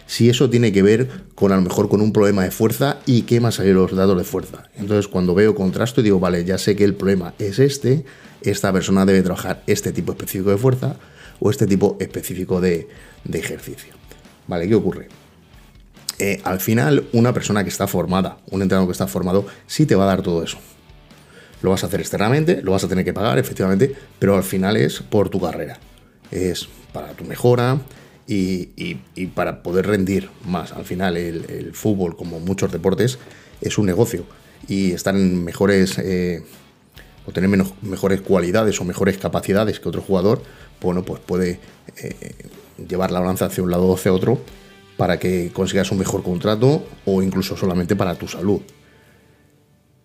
Si 0.06 0.28
eso 0.28 0.50
tiene 0.50 0.70
que 0.70 0.82
ver 0.82 1.08
con 1.34 1.50
a 1.50 1.56
lo 1.56 1.62
mejor 1.62 1.88
con 1.88 2.00
un 2.00 2.12
problema 2.12 2.44
de 2.44 2.50
fuerza 2.50 2.98
y 3.06 3.22
qué 3.22 3.40
más 3.40 3.58
hay 3.58 3.72
los 3.72 3.94
datos 3.94 4.18
de 4.18 4.24
fuerza. 4.24 4.68
Entonces 4.76 5.08
cuando 5.08 5.34
veo 5.34 5.54
contrasto 5.54 6.02
digo, 6.02 6.20
vale, 6.20 6.44
ya 6.44 6.58
sé 6.58 6.76
que 6.76 6.84
el 6.84 6.94
problema 6.94 7.34
es 7.38 7.58
este, 7.58 8.04
esta 8.42 8.72
persona 8.72 9.06
debe 9.06 9.22
trabajar 9.22 9.62
este 9.66 9.92
tipo 9.92 10.12
específico 10.12 10.50
de 10.50 10.58
fuerza 10.58 10.96
o 11.40 11.50
este 11.50 11.66
tipo 11.66 11.96
específico 12.00 12.60
de, 12.60 12.88
de 13.24 13.38
ejercicio. 13.38 13.94
Vale, 14.46 14.68
¿qué 14.68 14.74
ocurre? 14.74 15.08
Eh, 16.18 16.38
al 16.44 16.60
final 16.60 17.06
una 17.12 17.32
persona 17.32 17.62
que 17.62 17.70
está 17.70 17.86
formada, 17.86 18.36
un 18.50 18.60
entrenador 18.60 18.88
que 18.88 18.92
está 18.92 19.06
formado, 19.06 19.46
sí 19.66 19.86
te 19.86 19.94
va 19.94 20.04
a 20.04 20.08
dar 20.08 20.22
todo 20.22 20.42
eso. 20.42 20.58
Lo 21.62 21.70
vas 21.70 21.84
a 21.84 21.86
hacer 21.86 22.00
externamente, 22.00 22.62
lo 22.62 22.72
vas 22.72 22.84
a 22.84 22.88
tener 22.88 23.04
que 23.04 23.12
pagar, 23.12 23.38
efectivamente, 23.38 23.94
pero 24.18 24.36
al 24.36 24.44
final 24.44 24.76
es 24.76 25.00
por 25.00 25.28
tu 25.28 25.40
carrera. 25.40 25.78
Es 26.30 26.68
para 26.92 27.12
tu 27.12 27.24
mejora 27.24 27.80
y, 28.26 28.94
para 29.34 29.62
poder 29.62 29.86
rendir 29.86 30.30
más. 30.46 30.72
Al 30.72 30.84
final, 30.84 31.16
el, 31.16 31.72
fútbol, 31.74 32.16
como 32.16 32.40
muchos 32.40 32.70
deportes, 32.72 33.18
es 33.60 33.78
un 33.78 33.86
negocio 33.86 34.24
y 34.68 34.92
estar 34.92 35.14
en 35.16 35.42
mejores 35.42 35.98
eh, 35.98 36.42
o 37.26 37.32
tener 37.32 37.50
menos, 37.50 37.72
mejores 37.82 38.20
cualidades 38.20 38.80
o 38.80 38.84
mejores 38.84 39.18
capacidades 39.18 39.80
que 39.80 39.88
otro 39.88 40.02
jugador, 40.02 40.42
bueno, 40.80 41.02
pues 41.04 41.20
puede 41.20 41.60
eh, 41.96 42.34
llevar 42.88 43.10
la 43.10 43.20
balanza 43.20 43.46
hacia 43.46 43.62
un 43.62 43.70
lado 43.70 43.86
o 43.86 43.94
hacia 43.94 44.12
otro 44.12 44.40
para 44.96 45.18
que 45.18 45.50
consigas 45.52 45.90
un 45.90 45.98
mejor 45.98 46.22
contrato 46.22 46.84
o 47.06 47.22
incluso 47.22 47.56
solamente 47.56 47.96
para 47.96 48.14
tu 48.14 48.28
salud. 48.28 48.60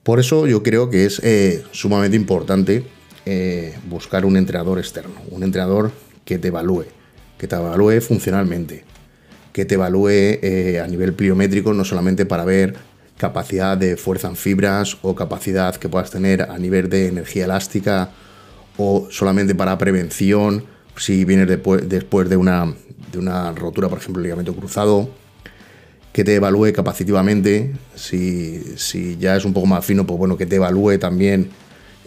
Por 0.06 0.20
eso 0.20 0.46
yo 0.46 0.62
creo 0.62 0.92
que 0.92 1.06
es 1.06 1.20
eh, 1.24 1.64
sumamente 1.72 2.16
importante 2.16 2.86
buscar 3.90 4.24
un 4.24 4.38
entrenador 4.38 4.78
externo, 4.78 5.16
un 5.32 5.42
entrenador 5.42 5.92
que 6.26 6.38
te 6.38 6.50
evalúe, 6.50 6.86
que 7.40 7.48
te 7.48 7.56
evalúe 7.56 8.00
funcionalmente, 8.02 8.84
que 9.52 9.66
te 9.66 9.76
evalúe 9.76 10.10
eh, 10.10 10.82
a 10.84 10.88
nivel 10.88 11.14
pliométrico, 11.14 11.74
no 11.74 11.84
solamente 11.86 12.28
para 12.28 12.46
ver 12.46 12.76
capacidad 13.18 13.78
de 13.78 13.98
fuerza 13.98 14.28
en 14.28 14.36
fibras 14.36 14.98
o 15.02 15.16
capacidad 15.16 15.76
que 15.76 15.90
puedas 15.90 16.12
tener 16.12 16.44
a 16.44 16.58
nivel 16.60 16.88
de 16.88 17.08
energía 17.08 17.46
elástica 17.46 18.12
o 18.78 19.08
solamente 19.10 19.56
para 19.56 19.76
prevención, 19.80 20.66
si 20.98 21.26
vienes 21.26 21.48
después, 21.48 21.90
de, 21.90 22.38
una, 22.38 22.76
rotura, 23.56 23.90
por 23.90 24.00
ejemplo, 24.00 24.22
ligamento 24.22 24.54
cruzado, 24.54 25.10
que 26.15 26.24
te 26.24 26.36
evalúe 26.36 26.72
capacitivamente, 26.72 27.74
si, 27.93 29.17
ya 29.19 29.36
es 29.36 29.43
un 29.43 29.51
poco 29.51 29.67
más 29.67 29.86
fino, 29.86 30.07
pues 30.07 30.17
bueno, 30.17 30.38
que 30.38 30.45
te 30.45 30.55
evalúe 30.55 30.98
también 30.98 31.50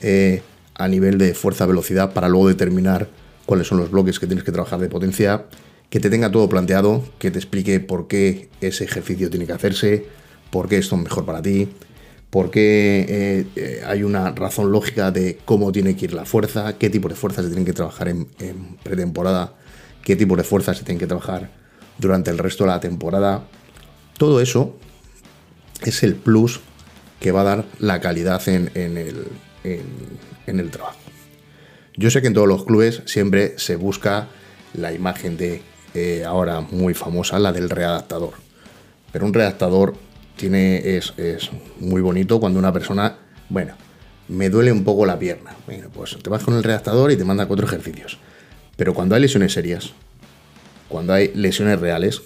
eh, 0.00 0.40
a 0.74 0.88
nivel 0.88 1.18
de 1.18 1.34
fuerza-velocidad 1.34 2.14
para 2.14 2.30
luego 2.30 2.48
determinar 2.48 3.10
cuáles 3.44 3.66
son 3.66 3.76
los 3.76 3.90
bloques 3.90 4.18
que 4.18 4.26
tienes 4.26 4.46
que 4.46 4.50
trabajar 4.50 4.80
de 4.80 4.88
potencia, 4.88 5.44
que 5.90 6.00
te 6.00 6.08
tenga 6.08 6.32
todo 6.32 6.48
planteado, 6.48 7.04
que 7.18 7.30
te 7.30 7.38
explique 7.38 7.80
por 7.80 8.08
qué 8.08 8.48
ese 8.62 8.84
ejercicio 8.84 9.28
tiene 9.28 9.44
que 9.44 9.52
hacerse, 9.52 10.06
por 10.50 10.70
qué 10.70 10.78
esto 10.78 10.96
es 10.96 11.02
mejor 11.02 11.26
para 11.26 11.42
ti, 11.42 11.68
por 12.30 12.50
qué 12.50 13.04
eh, 13.06 13.46
eh, 13.56 13.82
hay 13.86 14.04
una 14.04 14.30
razón 14.30 14.72
lógica 14.72 15.10
de 15.10 15.38
cómo 15.44 15.70
tiene 15.70 15.96
que 15.96 16.06
ir 16.06 16.14
la 16.14 16.24
fuerza, 16.24 16.78
qué 16.78 16.88
tipo 16.88 17.10
de 17.10 17.14
fuerzas 17.14 17.44
se 17.44 17.50
tienen 17.50 17.66
que 17.66 17.74
trabajar 17.74 18.08
en, 18.08 18.24
pretemporada, 18.82 19.52
qué 20.02 20.16
tipo 20.16 20.34
de 20.34 20.44
fuerzas 20.44 20.78
se 20.78 20.84
tienen 20.84 20.98
que 20.98 21.06
trabajar 21.06 21.50
durante 21.98 22.30
el 22.30 22.38
resto 22.38 22.64
de 22.64 22.70
la 22.70 22.80
temporada. 22.80 23.44
Todo 24.18 24.40
eso 24.40 24.74
es 25.82 26.02
el 26.02 26.16
plus 26.16 26.60
que 27.20 27.32
va 27.32 27.42
a 27.42 27.44
dar 27.44 27.64
la 27.78 28.00
calidad 28.00 28.46
en, 28.48 28.70
el, 28.74 30.70
trabajo. 30.70 30.98
Yo 31.96 32.10
sé 32.10 32.20
que 32.20 32.26
en 32.26 32.34
todos 32.34 32.48
los 32.48 32.64
clubes 32.64 33.02
siempre 33.06 33.54
se 33.58 33.76
busca 33.76 34.28
la 34.74 34.92
imagen 34.92 35.36
de, 35.36 35.62
eh, 35.94 36.24
ahora 36.24 36.60
muy 36.60 36.94
famosa, 36.94 37.38
la 37.38 37.52
del 37.52 37.70
readaptador. 37.70 38.34
Pero 39.12 39.24
un 39.24 39.34
readaptador 39.34 39.94
tiene, 40.36 40.96
es, 40.96 41.12
muy 41.78 42.00
bonito 42.00 42.40
cuando 42.40 42.58
una 42.58 42.72
persona, 42.72 43.18
bueno, 43.48 43.74
me 44.26 44.50
duele 44.50 44.72
un 44.72 44.82
poco 44.82 45.06
la 45.06 45.18
pierna. 45.18 45.54
Bueno, 45.66 45.90
pues 45.92 46.16
te 46.20 46.28
vas 46.28 46.42
con 46.42 46.54
el 46.54 46.64
readaptador 46.64 47.12
y 47.12 47.16
te 47.16 47.24
manda 47.24 47.46
cuatro 47.46 47.66
ejercicios. 47.66 48.18
Pero 48.76 48.94
cuando 48.94 49.14
hay 49.14 49.22
lesiones 49.22 49.52
serias, 49.52 49.92
cuando 50.88 51.12
hay 51.12 51.32
lesiones 51.34 51.80
reales, 51.80 52.22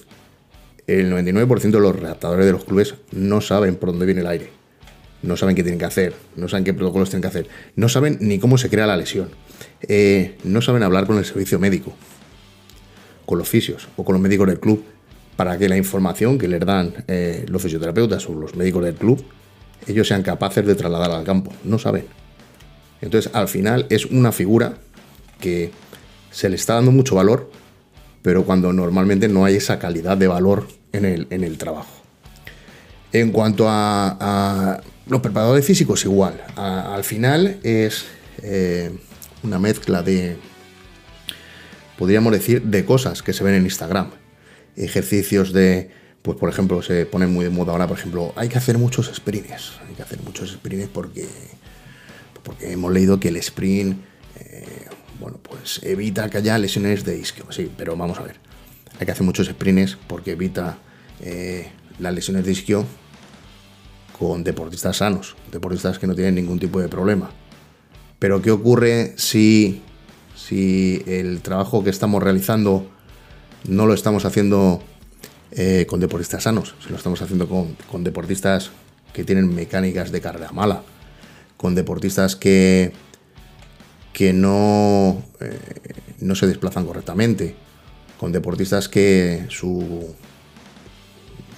el 0.87 1.13
99% 1.13 1.71
de 1.71 1.81
los 1.81 1.97
readaptadores 1.97 2.47
de 2.47 2.53
los 2.53 2.65
clubes 2.65 2.95
no 3.13 3.41
saben 3.41 3.77
por 3.77 3.91
dónde 3.91 4.07
viene 4.07 4.21
el 4.23 4.27
aire. 4.27 4.51
No 5.23 5.37
saben 5.37 5.55
qué 5.55 5.63
tienen 5.63 5.79
que 5.79 5.85
hacer, 5.85 6.15
no 6.35 6.49
saben 6.49 6.65
qué 6.65 6.75
protocolos 6.75 7.09
tienen 7.09 7.23
que 7.23 7.29
hacer, 7.29 7.47
no 7.77 7.89
saben 7.89 8.19
ni 8.21 8.41
cómo 8.41 8.59
se 8.59 8.69
crea 8.69 8.87
la 8.87 8.97
lesión. 8.97 9.29
Eh, 9.83 10.37
no 10.43 10.61
saben 10.63 10.83
hablar 10.83 11.07
con 11.07 11.17
el 11.19 11.25
servicio 11.25 11.61
médico, 11.61 11.95
con 13.25 13.39
los 13.39 13.49
fisios 13.49 13.89
o 13.97 14.05
con 14.05 14.15
los 14.15 14.23
médicos 14.23 14.49
del 14.49 14.59
club, 14.59 14.85
para 15.37 15.57
que 15.59 15.69
la 15.69 15.77
información 15.77 16.39
que 16.39 16.49
les 16.49 16.61
dan 16.61 17.05
eh, 17.07 17.47
los 17.49 17.63
fisioterapeutas 17.63 18.29
o 18.29 18.35
los 18.35 18.57
médicos 18.57 18.85
del 18.85 18.95
club, 18.95 19.25
ellos 19.87 20.09
sean 20.09 20.23
capaces 20.23 20.67
de 20.67 20.75
trasladar 20.75 21.13
al 21.13 21.25
campo. 21.25 21.53
No 21.63 21.79
saben. 21.79 22.07
Entonces, 23.01 23.33
al 23.35 23.49
final 23.49 23.87
es 23.91 24.07
una 24.07 24.33
figura 24.33 24.75
que 25.41 25.71
se 26.31 26.49
le 26.49 26.57
está 26.57 26.75
dando 26.75 26.91
mucho 26.91 27.15
valor, 27.15 27.51
pero 28.23 28.45
cuando 28.45 28.73
normalmente 28.73 29.29
no 29.29 29.45
hay 29.45 29.57
esa 29.57 29.79
calidad 29.79 30.17
de 30.17 30.29
valor 30.29 30.69
en 30.93 31.05
el, 31.05 31.27
en 31.31 31.45
el 31.45 31.59
trabajo. 31.59 32.03
En 33.13 33.31
cuanto 33.31 33.67
a, 33.69 34.81
los 35.07 35.21
preparadores 35.21 35.67
físicos, 35.67 36.05
igual. 36.05 36.41
al 36.57 37.05
final 37.05 37.59
es 37.63 38.07
eh, 38.43 38.91
una 39.43 39.59
mezcla 39.59 40.03
de, 40.03 40.37
podríamos 41.99 42.33
decir, 42.33 42.63
de 42.63 42.85
cosas 42.85 43.23
que 43.23 43.33
se 43.33 43.45
ven 43.45 43.55
en 43.55 43.65
Instagram. 43.65 44.11
Ejercicios 44.77 45.53
de, 45.53 45.91
pues 46.23 46.39
por 46.39 46.49
ejemplo, 46.49 46.83
se 46.83 47.05
ponen 47.05 47.33
muy 47.33 47.45
de 47.45 47.51
moda 47.51 47.73
ahora, 47.73 47.87
por 47.87 47.99
ejemplo, 47.99 48.33
hay 48.37 48.49
que 48.49 48.57
hacer 48.57 48.79
muchos 48.79 49.11
sprints. 49.13 49.73
Hay 49.87 49.95
que 49.95 50.03
hacer 50.03 50.21
muchos 50.23 50.53
sprints 50.53 50.89
porque, 50.93 51.27
porque 52.43 52.73
hemos 52.73 52.93
leído 52.93 53.21
que 53.21 53.29
el 53.29 53.37
sprint, 53.37 54.01
eh, 54.39 54.65
bueno, 55.23 55.39
pues 55.43 55.81
evita 55.85 56.29
que 56.29 56.39
haya 56.39 56.59
lesiones 56.59 57.05
de 57.05 57.17
isquio. 57.17 57.47
Sí, 57.51 57.71
pero 57.77 57.97
vamos 57.97 58.19
a 58.19 58.23
ver. 58.23 58.37
Hay 58.99 59.07
que 59.07 59.13
hacer 59.13 59.25
muchos 59.25 59.47
sprints 59.47 59.97
porque 60.07 60.33
evita 60.33 60.79
eh, 61.21 61.71
las 61.99 62.13
lesiones 62.13 62.45
de 62.45 62.53
isquio 62.53 62.85
con 64.19 64.45
deportistas 64.45 64.99
sanos, 64.99 65.37
deportistas 65.51 65.99
que 65.99 66.07
no 66.07 66.15
tienen 66.15 66.35
ningún 66.35 66.59
tipo 66.59 66.81
de 66.81 66.89
problema. 66.89 67.31
Pero 68.19 68.43
¿qué 68.43 68.51
ocurre 68.51 69.15
si, 69.17 69.83
si 70.37 71.03
el 71.07 71.41
trabajo 71.41 71.83
que 71.83 71.91
estamos 71.91 72.23
realizando 72.23 72.87
no 73.67 73.87
lo 73.87 73.95
estamos 73.95 74.25
haciendo 74.25 74.83
eh, 75.53 75.87
con 75.89 76.01
deportistas 76.01 76.45
sanos, 76.45 76.75
si 76.83 76.91
lo 76.91 76.97
estamos 76.97 77.21
haciendo 77.23 77.49
con, 77.49 78.05
deportistas 78.05 78.71
que 79.13 79.25
tienen 79.25 79.55
mecánicas 79.55 80.11
de 80.11 80.21
carrera 80.21 80.51
mala, 80.53 80.83
con 81.57 81.75
deportistas 81.75 82.37
que, 82.37 82.93
que 84.13 84.33
no, 84.33 85.23
eh, 85.41 85.59
no 86.21 86.35
se 86.35 86.47
desplazan 86.47 86.87
correctamente, 86.87 87.55
con 88.19 88.33
deportistas 88.33 88.89
que 88.89 89.47
su, 89.49 90.15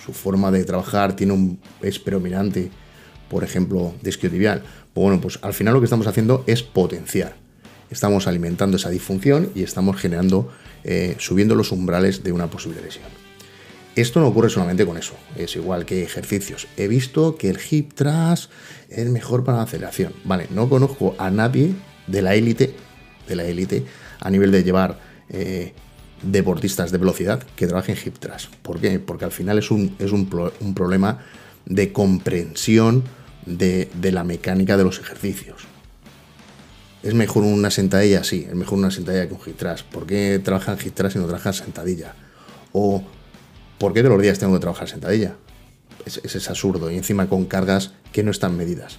su 0.04 0.12
forma 0.12 0.50
de 0.50 0.64
trabajar 0.64 1.16
tiene 1.16 1.32
un, 1.32 1.58
es 1.82 1.98
predominante, 1.98 2.70
por 3.28 3.44
ejemplo, 3.44 3.94
de 4.02 4.10
isquiotibial. 4.10 4.62
Bueno, 4.94 5.20
pues 5.20 5.38
al 5.42 5.54
final 5.54 5.74
lo 5.74 5.80
que 5.80 5.86
estamos 5.86 6.06
haciendo 6.06 6.44
es 6.46 6.62
potenciar. 6.62 7.36
Estamos 7.90 8.26
alimentando 8.26 8.76
esa 8.76 8.90
disfunción 8.90 9.50
y 9.54 9.62
estamos 9.62 9.96
generando, 9.96 10.50
eh, 10.84 11.16
subiendo 11.18 11.54
los 11.54 11.72
umbrales 11.72 12.22
de 12.22 12.32
una 12.32 12.48
posible 12.48 12.80
lesión. 12.80 13.06
Esto 13.96 14.20
no 14.20 14.26
ocurre 14.26 14.50
solamente 14.50 14.84
con 14.84 14.96
eso, 14.96 15.14
es 15.36 15.54
igual 15.54 15.84
que 15.84 16.02
ejercicios. 16.02 16.66
He 16.76 16.88
visto 16.88 17.36
que 17.36 17.50
el 17.50 17.58
hip 17.70 17.92
thrust 17.94 18.50
es 18.88 19.08
mejor 19.08 19.44
para 19.44 19.58
la 19.58 19.64
aceleración. 19.64 20.12
Vale, 20.24 20.48
no 20.50 20.68
conozco 20.68 21.14
a 21.18 21.30
nadie 21.30 21.74
de 22.06 22.22
la 22.22 22.34
élite, 22.34 22.74
de 23.28 23.36
la 23.36 23.44
élite, 23.44 23.84
a 24.20 24.30
nivel 24.30 24.50
de 24.50 24.64
llevar 24.64 24.98
eh, 25.28 25.72
deportistas 26.22 26.90
de 26.90 26.98
velocidad 26.98 27.42
que 27.56 27.66
trabajen 27.66 27.96
hip 28.04 28.18
thrust. 28.18 28.54
¿Por 28.62 28.80
qué? 28.80 28.98
Porque 28.98 29.24
al 29.24 29.32
final 29.32 29.58
es 29.58 29.70
un, 29.70 29.94
es 29.98 30.12
un 30.12 30.74
problema 30.74 31.20
de 31.66 31.92
comprensión 31.92 33.04
de, 33.46 33.88
la 34.12 34.24
mecánica 34.24 34.76
de 34.76 34.84
los 34.84 34.98
ejercicios. 34.98 35.62
Es 37.02 37.14
mejor 37.14 37.44
una 37.44 37.70
sentadilla, 37.70 38.24
sí, 38.24 38.46
es 38.48 38.54
mejor 38.54 38.78
una 38.78 38.90
sentadilla 38.90 39.28
que 39.28 39.34
un 39.34 39.40
hip 39.44 39.58
thrust. 39.58 39.84
¿Por 39.86 40.06
qué 40.06 40.40
trabajan 40.42 40.78
hip 40.82 40.98
y 40.98 41.18
no 41.18 41.26
trabajan 41.26 41.52
sentadilla? 41.52 42.14
O 42.72 43.04
¿por 43.78 43.92
qué 43.92 44.02
de 44.02 44.08
los 44.08 44.20
días 44.20 44.38
tengo 44.38 44.54
que 44.54 44.60
trabajar 44.60 44.88
sentadilla? 44.88 45.36
Es, 46.06 46.20
es, 46.22 46.50
absurdo 46.50 46.90
y 46.90 46.96
encima 46.96 47.28
con 47.28 47.44
cargas 47.44 47.92
que 48.12 48.22
no 48.22 48.30
están 48.30 48.56
medidas. 48.56 48.98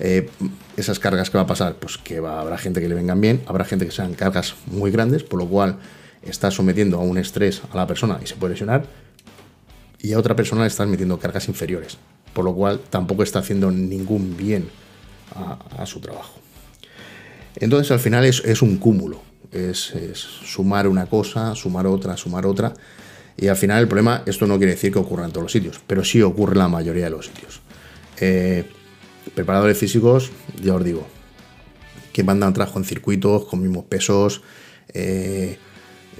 Eh, 0.00 0.28
esas 0.76 0.98
cargas 0.98 1.30
que 1.30 1.38
va 1.38 1.44
a 1.44 1.46
pasar, 1.46 1.76
pues 1.76 1.98
que 1.98 2.18
habrá 2.18 2.58
gente 2.58 2.80
que 2.80 2.88
le 2.88 2.94
vengan 2.94 3.20
bien, 3.20 3.42
habrá 3.46 3.64
gente 3.64 3.86
que 3.86 3.92
sean 3.92 4.14
cargas 4.14 4.54
muy 4.66 4.90
grandes, 4.90 5.22
por 5.22 5.38
lo 5.38 5.46
cual 5.46 5.78
está 6.22 6.50
sometiendo 6.50 6.98
a 6.98 7.00
un 7.00 7.18
estrés 7.18 7.62
a 7.70 7.76
la 7.76 7.86
persona 7.86 8.18
y 8.22 8.26
se 8.26 8.34
puede 8.34 8.54
lesionar, 8.54 8.86
y 10.00 10.12
a 10.12 10.18
otra 10.18 10.34
persona 10.34 10.62
le 10.62 10.68
están 10.68 10.90
metiendo 10.90 11.18
cargas 11.18 11.48
inferiores 11.48 11.96
por 12.34 12.44
lo 12.44 12.54
cual 12.54 12.80
tampoco 12.90 13.22
está 13.22 13.38
haciendo 13.38 13.70
ningún 13.70 14.36
bien 14.36 14.68
a, 15.78 15.86
su 15.86 16.00
trabajo. 16.00 16.38
Entonces 17.56 17.90
al 17.90 18.00
final 18.00 18.24
es, 18.24 18.62
un 18.62 18.76
cúmulo, 18.76 19.22
es, 19.50 19.94
sumar 20.44 20.86
una 20.86 21.06
cosa, 21.06 21.54
sumar 21.54 21.86
otra, 21.86 22.16
sumar 22.16 22.44
otra, 22.44 22.74
y 23.36 23.46
al 23.46 23.56
final 23.56 23.80
el 23.80 23.88
problema, 23.88 24.22
esto 24.26 24.46
no 24.46 24.58
quiere 24.58 24.72
decir 24.72 24.92
que 24.92 24.98
ocurra 24.98 25.24
en 25.24 25.30
todos 25.30 25.44
los 25.44 25.52
sitios, 25.52 25.80
pero 25.86 26.04
sí 26.04 26.20
ocurre 26.22 26.52
en 26.52 26.58
la 26.58 26.68
mayoría 26.68 27.04
de 27.04 27.10
los 27.10 27.26
sitios. 27.26 27.60
Eh, 28.20 28.64
preparadores 29.34 29.78
físicos, 29.78 30.30
ya 30.62 30.74
os 30.74 30.84
digo, 30.84 31.06
que 32.12 32.22
mandan 32.22 32.52
trabajo 32.52 32.78
en 32.78 32.84
circuitos 32.84 33.44
con 33.46 33.62
mismos 33.62 33.84
pesos, 33.86 34.42
eh, 34.92 35.58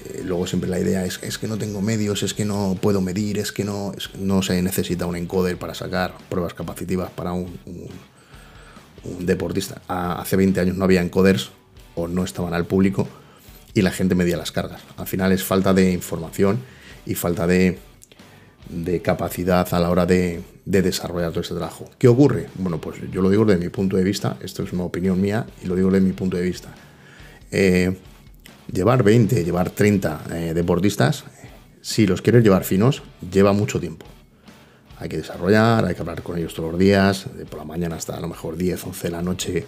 eh, 0.06 0.23
luego 0.25 0.46
siempre 0.46 0.68
la 0.68 0.78
idea 0.78 1.04
es, 1.04 1.20
es, 1.23 1.38
que 1.38 1.46
no 1.46 1.56
tengo 1.56 1.80
medios, 1.80 2.23
es 2.23 2.34
que 2.34 2.44
no 2.44 2.76
puedo 2.80 3.00
medir, 3.00 3.38
es 3.38 3.52
que 3.52 3.64
no, 3.64 3.92
no 4.18 4.42
se 4.42 4.61
necesita 4.61 5.06
un 5.06 5.16
encoder 5.16 5.56
para 5.56 5.75
sacar 5.75 6.14
pruebas 6.28 6.54
capacitivas 6.54 7.11
para 7.11 7.32
un, 7.32 7.58
un, 7.66 9.26
deportista. 9.26 9.82
hace 9.87 10.37
20 10.37 10.61
años 10.61 10.76
no 10.76 10.84
había 10.84 11.02
encoders 11.02 11.50
o 11.94 12.08
no 12.08 12.25
estaban 12.25 12.54
al 12.54 12.64
público 12.64 13.06
y 13.75 13.82
la 13.82 13.90
gente 13.90 14.14
medía 14.14 14.37
las 14.37 14.50
cargas. 14.50 14.80
Al 14.96 15.06
final 15.06 15.30
es 15.30 15.44
falta 15.44 15.75
de 15.75 15.92
información 15.92 16.58
y 17.04 17.14
falta 17.14 17.46
de, 17.46 17.78
capacidad 19.02 19.66
a 19.73 19.80
la 19.80 19.90
hora 19.90 20.06
de, 20.06 20.42
desarrollar 20.64 21.30
todo 21.30 21.40
este 21.40 21.54
trabajo. 21.54 21.90
¿Qué 21.99 22.09
ocurre? 22.09 22.49
Bueno, 22.56 22.80
pues 22.80 22.99
yo 23.11 23.23
lo 23.23 23.30
digo 23.30 23.44
desde 23.44 23.62
mi 23.62 23.68
punto 23.68 23.97
de 23.97 24.04
vista, 24.04 24.37
esto 24.42 24.62
es 24.62 24.73
una 24.73 24.85
opinión 24.85 25.21
mía 25.21 25.47
y 25.62 25.66
lo 25.66 25.76
digo 25.76 25.90
desde 25.90 26.06
mi 26.06 26.12
punto 26.12 26.37
de 26.37 26.42
vista. 26.42 26.75
Eh, 27.50 27.97
llevar 28.73 29.02
20, 29.02 29.44
llevar 29.44 29.71
30 29.71 30.25
eh, 30.33 30.54
deportistas, 30.54 31.25
si 31.83 32.06
los 32.06 32.23
quieres 32.23 32.42
llevar 32.42 32.64
finos, 32.64 33.02
lleva 33.30 33.52
mucho 33.52 33.78
tiempo. 33.78 34.06
Hay 34.99 35.09
que 35.09 35.18
desarrollar, 35.18 35.85
hay 35.85 35.94
que 35.94 36.00
hablar 36.00 36.23
con 36.23 36.38
ellos 36.38 36.54
todos 36.54 36.71
los 36.71 36.78
días, 36.78 37.26
de 37.37 37.44
por 37.44 37.59
la 37.59 37.64
mañana 37.64 37.97
hasta 37.97 38.16
a 38.16 38.21
lo 38.21 38.28
mejor 38.28 38.56
10, 38.56 38.87
11 38.87 39.09
de 39.09 39.12
la 39.12 39.23
noche, 39.23 39.66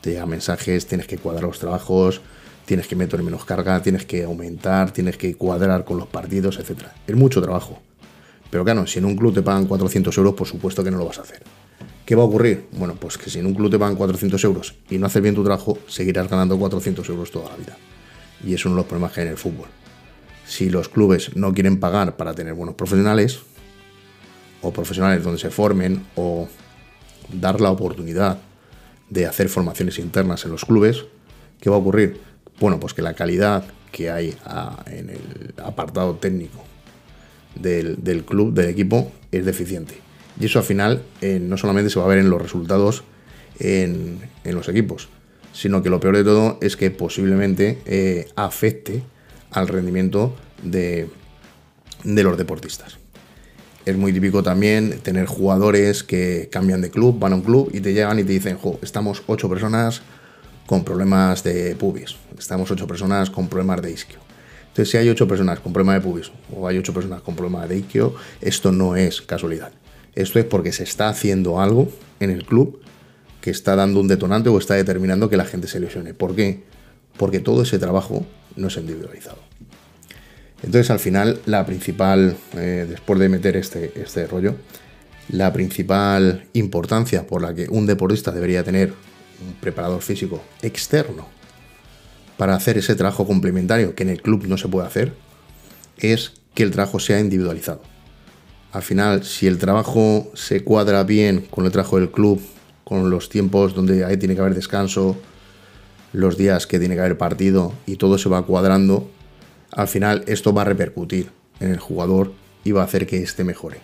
te 0.00 0.10
llegan 0.10 0.30
mensajes, 0.30 0.86
tienes 0.86 1.06
que 1.06 1.18
cuadrar 1.18 1.44
los 1.44 1.58
trabajos, 1.58 2.22
tienes 2.64 2.86
que 2.86 2.96
meter 2.96 3.22
menos 3.22 3.44
carga, 3.44 3.82
tienes 3.82 4.06
que 4.06 4.24
aumentar, 4.24 4.92
tienes 4.92 5.16
que 5.16 5.34
cuadrar 5.34 5.84
con 5.84 5.98
los 5.98 6.06
partidos, 6.06 6.58
etc. 6.58 6.84
Es 7.06 7.16
mucho 7.16 7.42
trabajo. 7.42 7.82
Pero 8.50 8.64
claro, 8.64 8.86
si 8.86 8.98
en 8.98 9.04
un 9.04 9.16
club 9.16 9.34
te 9.34 9.42
pagan 9.42 9.66
400 9.66 10.16
euros, 10.18 10.34
por 10.34 10.46
supuesto 10.46 10.82
que 10.82 10.90
no 10.90 10.98
lo 10.98 11.06
vas 11.06 11.18
a 11.18 11.22
hacer. 11.22 11.42
¿Qué 12.06 12.14
va 12.14 12.22
a 12.22 12.26
ocurrir? 12.26 12.66
Bueno, 12.72 12.94
pues 12.98 13.18
que 13.18 13.28
si 13.28 13.38
en 13.38 13.46
un 13.46 13.54
club 13.54 13.70
te 13.70 13.78
pagan 13.78 13.94
400 13.94 14.42
euros 14.44 14.74
y 14.88 14.96
no 14.96 15.06
haces 15.06 15.20
bien 15.20 15.34
tu 15.34 15.44
trabajo, 15.44 15.78
seguirás 15.86 16.28
ganando 16.28 16.58
400 16.58 17.06
euros 17.10 17.30
toda 17.30 17.50
la 17.50 17.56
vida. 17.56 17.76
Y 18.42 18.54
es 18.54 18.64
uno 18.64 18.76
de 18.76 18.80
los 18.80 18.86
problemas 18.86 19.12
que 19.12 19.20
hay 19.20 19.26
en 19.26 19.32
el 19.32 19.38
fútbol. 19.38 19.66
Si 20.46 20.70
los 20.70 20.88
clubes 20.88 21.36
no 21.36 21.52
quieren 21.52 21.78
pagar 21.78 22.16
para 22.16 22.32
tener 22.32 22.54
buenos 22.54 22.76
profesionales, 22.76 23.40
o 24.62 24.72
profesionales 24.72 25.22
donde 25.22 25.38
se 25.38 25.50
formen, 25.50 26.06
o 26.16 26.48
dar 27.30 27.60
la 27.60 27.70
oportunidad 27.70 28.38
de 29.10 29.26
hacer 29.26 29.50
formaciones 29.50 29.98
internas 29.98 30.46
en 30.46 30.52
los 30.52 30.64
clubes, 30.64 31.04
¿qué 31.60 31.68
va 31.68 31.76
a 31.76 31.80
ocurrir? 31.80 32.20
Bueno, 32.58 32.80
pues 32.80 32.94
que 32.94 33.02
la 33.02 33.12
calidad 33.12 33.64
que 33.92 34.10
hay 34.10 34.34
ah, 34.46 34.82
en 34.86 35.10
el 35.10 35.54
apartado 35.62 36.14
técnico 36.14 36.64
del, 37.60 38.24
club, 38.24 38.52
del 38.52 38.68
equipo, 38.68 39.12
es 39.32 39.44
deficiente. 39.44 39.94
Y 40.40 40.46
eso 40.46 40.58
al 40.58 40.64
final 40.64 41.02
eh, 41.20 41.40
no 41.40 41.56
solamente 41.56 41.90
se 41.90 41.98
va 41.98 42.04
a 42.04 42.08
ver 42.08 42.18
en 42.18 42.30
los 42.30 42.40
resultados 42.40 43.04
en, 43.58 44.20
los 44.44 44.68
equipos, 44.68 45.08
sino 45.52 45.82
que 45.82 45.90
lo 45.90 46.00
peor 46.00 46.16
de 46.16 46.24
todo 46.24 46.58
es 46.60 46.76
que 46.76 46.90
posiblemente 46.90 47.78
eh, 47.86 48.28
afecte 48.36 49.02
al 49.50 49.68
rendimiento 49.68 50.34
de, 50.62 51.08
de 52.04 52.22
los 52.22 52.38
deportistas. 52.38 52.98
Es 53.84 53.96
muy 53.96 54.12
típico 54.12 54.42
también 54.42 55.00
tener 55.02 55.26
jugadores 55.26 56.02
que 56.02 56.48
cambian 56.52 56.82
de 56.82 56.90
club, 56.90 57.18
van 57.18 57.32
a 57.32 57.36
un 57.36 57.42
club 57.42 57.70
y 57.72 57.80
te 57.80 57.92
llegan 57.92 58.18
y 58.18 58.24
te 58.24 58.32
dicen, 58.32 58.58
jo, 58.58 58.78
estamos 58.82 59.22
ocho 59.26 59.48
personas 59.48 60.02
con 60.66 60.84
problemas 60.84 61.42
de 61.42 61.74
pubis. 61.76 62.16
Estamos 62.38 62.70
ocho 62.70 62.86
personas 62.86 63.30
con 63.30 63.48
problemas 63.48 63.80
de 63.80 63.90
isquio. 63.90 64.27
Entonces, 64.78 64.92
si 64.92 64.96
hay 64.96 65.08
ocho 65.08 65.26
personas 65.26 65.58
con 65.58 65.72
problemas 65.72 65.96
de 65.96 66.08
pubis 66.08 66.30
o 66.54 66.68
hay 66.68 66.78
ocho 66.78 66.94
personas 66.94 67.20
con 67.22 67.34
problemas 67.34 67.68
de 67.68 67.78
isquio, 67.78 68.14
esto 68.40 68.70
no 68.70 68.94
es 68.94 69.20
casualidad. 69.20 69.72
Esto 70.14 70.38
es 70.38 70.44
porque 70.44 70.70
se 70.70 70.84
está 70.84 71.08
haciendo 71.08 71.60
algo 71.60 71.90
en 72.20 72.30
el 72.30 72.44
club 72.46 72.80
que 73.40 73.50
está 73.50 73.74
dando 73.74 73.98
un 73.98 74.06
detonante 74.06 74.50
o 74.50 74.56
está 74.56 74.74
determinando 74.74 75.28
que 75.28 75.36
la 75.36 75.46
gente 75.46 75.66
se 75.66 75.80
lesione. 75.80 76.14
¿Por 76.14 76.36
qué? 76.36 76.62
Porque 77.16 77.40
todo 77.40 77.62
ese 77.62 77.80
trabajo 77.80 78.24
no 78.54 78.68
es 78.68 78.76
individualizado. 78.76 79.38
Entonces, 80.62 80.92
al 80.92 81.00
final, 81.00 81.40
la 81.44 81.66
principal, 81.66 82.36
eh, 82.54 82.86
después 82.88 83.18
de 83.18 83.28
meter 83.28 83.56
este, 83.56 84.00
este 84.00 84.28
rollo, 84.28 84.54
la 85.28 85.52
principal 85.52 86.46
importancia 86.52 87.26
por 87.26 87.42
la 87.42 87.52
que 87.52 87.66
un 87.68 87.84
deportista 87.84 88.30
debería 88.30 88.62
tener 88.62 88.90
un 89.44 89.54
preparador 89.54 90.02
físico 90.02 90.40
externo 90.62 91.37
para 92.38 92.54
hacer 92.54 92.78
ese 92.78 92.94
trabajo 92.94 93.26
complementario 93.26 93.94
que 93.94 94.04
en 94.04 94.08
el 94.08 94.22
club 94.22 94.46
no 94.46 94.56
se 94.56 94.68
puede 94.68 94.86
hacer, 94.86 95.12
es 95.98 96.32
que 96.54 96.62
el 96.62 96.70
trabajo 96.70 96.98
sea 96.98 97.20
individualizado. 97.20 97.82
Al 98.72 98.82
final, 98.82 99.24
si 99.24 99.46
el 99.46 99.58
trabajo 99.58 100.30
se 100.34 100.64
cuadra 100.64 101.02
bien 101.04 101.46
con 101.50 101.66
el 101.66 101.72
trabajo 101.72 101.98
del 101.98 102.10
club, 102.10 102.40
con 102.84 103.10
los 103.10 103.28
tiempos 103.28 103.74
donde 103.74 104.04
ahí 104.04 104.16
tiene 104.16 104.34
que 104.34 104.40
haber 104.40 104.54
descanso, 104.54 105.16
los 106.12 106.38
días 106.38 106.66
que 106.66 106.78
tiene 106.78 106.94
que 106.94 107.00
haber 107.00 107.18
partido 107.18 107.74
y 107.86 107.96
todo 107.96 108.16
se 108.16 108.30
va 108.30 108.46
cuadrando, 108.46 109.10
al 109.72 109.88
final 109.88 110.24
esto 110.26 110.54
va 110.54 110.62
a 110.62 110.64
repercutir 110.64 111.30
en 111.60 111.70
el 111.70 111.78
jugador 111.78 112.32
y 112.64 112.72
va 112.72 112.82
a 112.82 112.84
hacer 112.84 113.06
que 113.06 113.22
éste 113.22 113.44
mejore. 113.44 113.80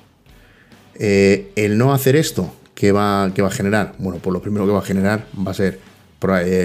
Eh, 0.95 1.53
el 1.57 1.77
no 1.77 1.93
hacer 1.93 2.17
esto 2.17 2.53
¿qué 2.75 2.93
va, 2.93 3.29
va 3.29 3.47
a 3.47 3.51
generar? 3.51 3.95
Bueno, 3.99 4.19
pues 4.21 4.33
lo 4.33 4.43
primero 4.43 4.67
que 4.67 4.73
va 4.73 4.79
a 4.79 4.83
generar 4.83 5.27
va 5.37 5.51
a 5.51 5.55
ser 5.55 5.81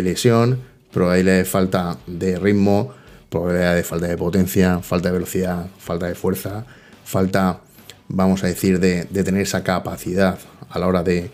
lesión, 0.04 0.60
probabilidad 0.92 1.38
de 1.38 1.46
falta 1.46 1.98
de 2.08 2.40
ritmo, 2.40 2.94
probabilidad 3.30 3.76
de 3.76 3.84
falta 3.84 4.08
de 4.08 4.18
potencia, 4.18 4.80
falta 4.80 5.10
de 5.10 5.14
velocidad, 5.14 5.68
falta 5.78 6.08
de 6.08 6.16
fuerza, 6.16 6.66
falta, 7.04 7.62
vamos 8.08 8.44
a 8.44 8.48
decir, 8.48 8.80
de, 8.80 9.06
tener 9.06 9.42
esa 9.42 9.64
capacidad 9.64 10.40
a 10.70 10.80
la 10.80 10.88
hora 10.88 11.04
de, 11.04 11.32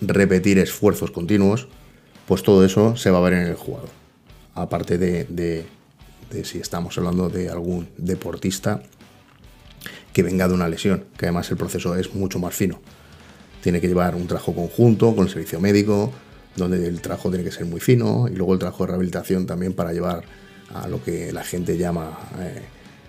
repetir 0.00 0.58
esfuerzos 0.58 1.10
continuos, 1.10 1.68
pues 2.26 2.42
todo 2.42 2.64
eso 2.64 2.96
se 2.96 3.10
va 3.10 3.18
a 3.18 3.22
ver 3.22 3.34
en 3.34 3.46
el 3.46 3.54
jugador. 3.54 3.88
Aparte 4.54 4.98
de, 4.98 5.24
de 5.24 6.44
si 6.44 6.58
estamos 6.58 6.96
hablando 6.98 7.28
de 7.28 7.48
algún 7.48 7.88
deportista 7.96 8.82
que 10.12 10.22
venga 10.22 10.48
de 10.48 10.54
una 10.54 10.68
lesión, 10.68 11.04
que 11.16 11.26
además 11.26 11.50
el 11.50 11.56
proceso 11.56 11.96
es 11.96 12.14
mucho 12.14 12.38
más 12.38 12.54
fino 12.54 12.80
tiene 13.60 13.80
que 13.80 13.88
llevar 13.88 14.14
un 14.14 14.26
trabajo 14.26 14.54
conjunto 14.54 15.14
con 15.14 15.26
el 15.26 15.30
servicio 15.30 15.60
médico, 15.60 16.12
donde 16.56 16.86
el 16.86 17.00
trabajo 17.00 17.30
tiene 17.30 17.44
que 17.44 17.52
ser 17.52 17.66
muy 17.66 17.80
fino, 17.80 18.28
y 18.28 18.34
luego 18.34 18.54
el 18.54 18.58
trabajo 18.58 18.84
de 18.84 18.88
rehabilitación 18.88 19.46
también 19.46 19.72
para 19.72 19.92
llevar 19.92 20.24
a 20.74 20.88
lo 20.88 21.02
que 21.02 21.32
la 21.32 21.44
gente 21.44 21.76
llama 21.76 22.18
eh, 22.38 22.62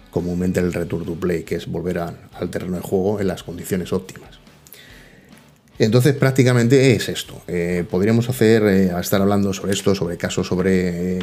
comúnmente 0.09 0.59
el 0.59 0.73
return 0.73 1.05
to 1.05 1.15
play, 1.15 1.43
que 1.43 1.55
es 1.55 1.67
volver 1.67 1.99
al 1.99 2.49
terreno 2.49 2.77
de 2.77 2.81
juego 2.81 3.19
en 3.19 3.27
las 3.27 3.43
condiciones 3.43 3.93
óptimas. 3.93 4.39
Entonces 5.79 6.13
prácticamente 6.15 6.93
es 6.95 7.09
esto. 7.09 7.41
Eh, 7.47 7.85
podríamos 7.89 8.29
hacer, 8.29 8.63
eh, 8.63 8.91
estar 8.99 9.21
hablando 9.21 9.53
sobre 9.53 9.73
esto, 9.73 9.95
sobre 9.95 10.17
casos, 10.17 10.47
sobre 10.47 11.19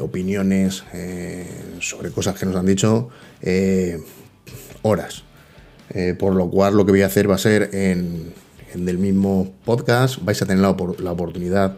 opiniones, 0.00 0.84
sobre 1.80 2.10
cosas 2.12 2.38
que 2.38 2.46
nos 2.46 2.54
han 2.54 2.66
dicho, 2.66 3.08
horas. 4.82 5.24
Por 6.18 6.36
lo 6.36 6.48
cual 6.48 6.76
lo 6.76 6.86
que 6.86 6.92
voy 6.92 7.02
a 7.02 7.06
hacer 7.06 7.28
va 7.28 7.34
a 7.34 7.38
ser 7.38 7.70
en, 7.72 8.32
el 8.74 8.98
mismo 8.98 9.52
podcast, 9.64 10.22
vais 10.22 10.40
a 10.42 10.46
tener 10.46 10.62
la, 10.62 10.70
oportunidad 10.70 11.76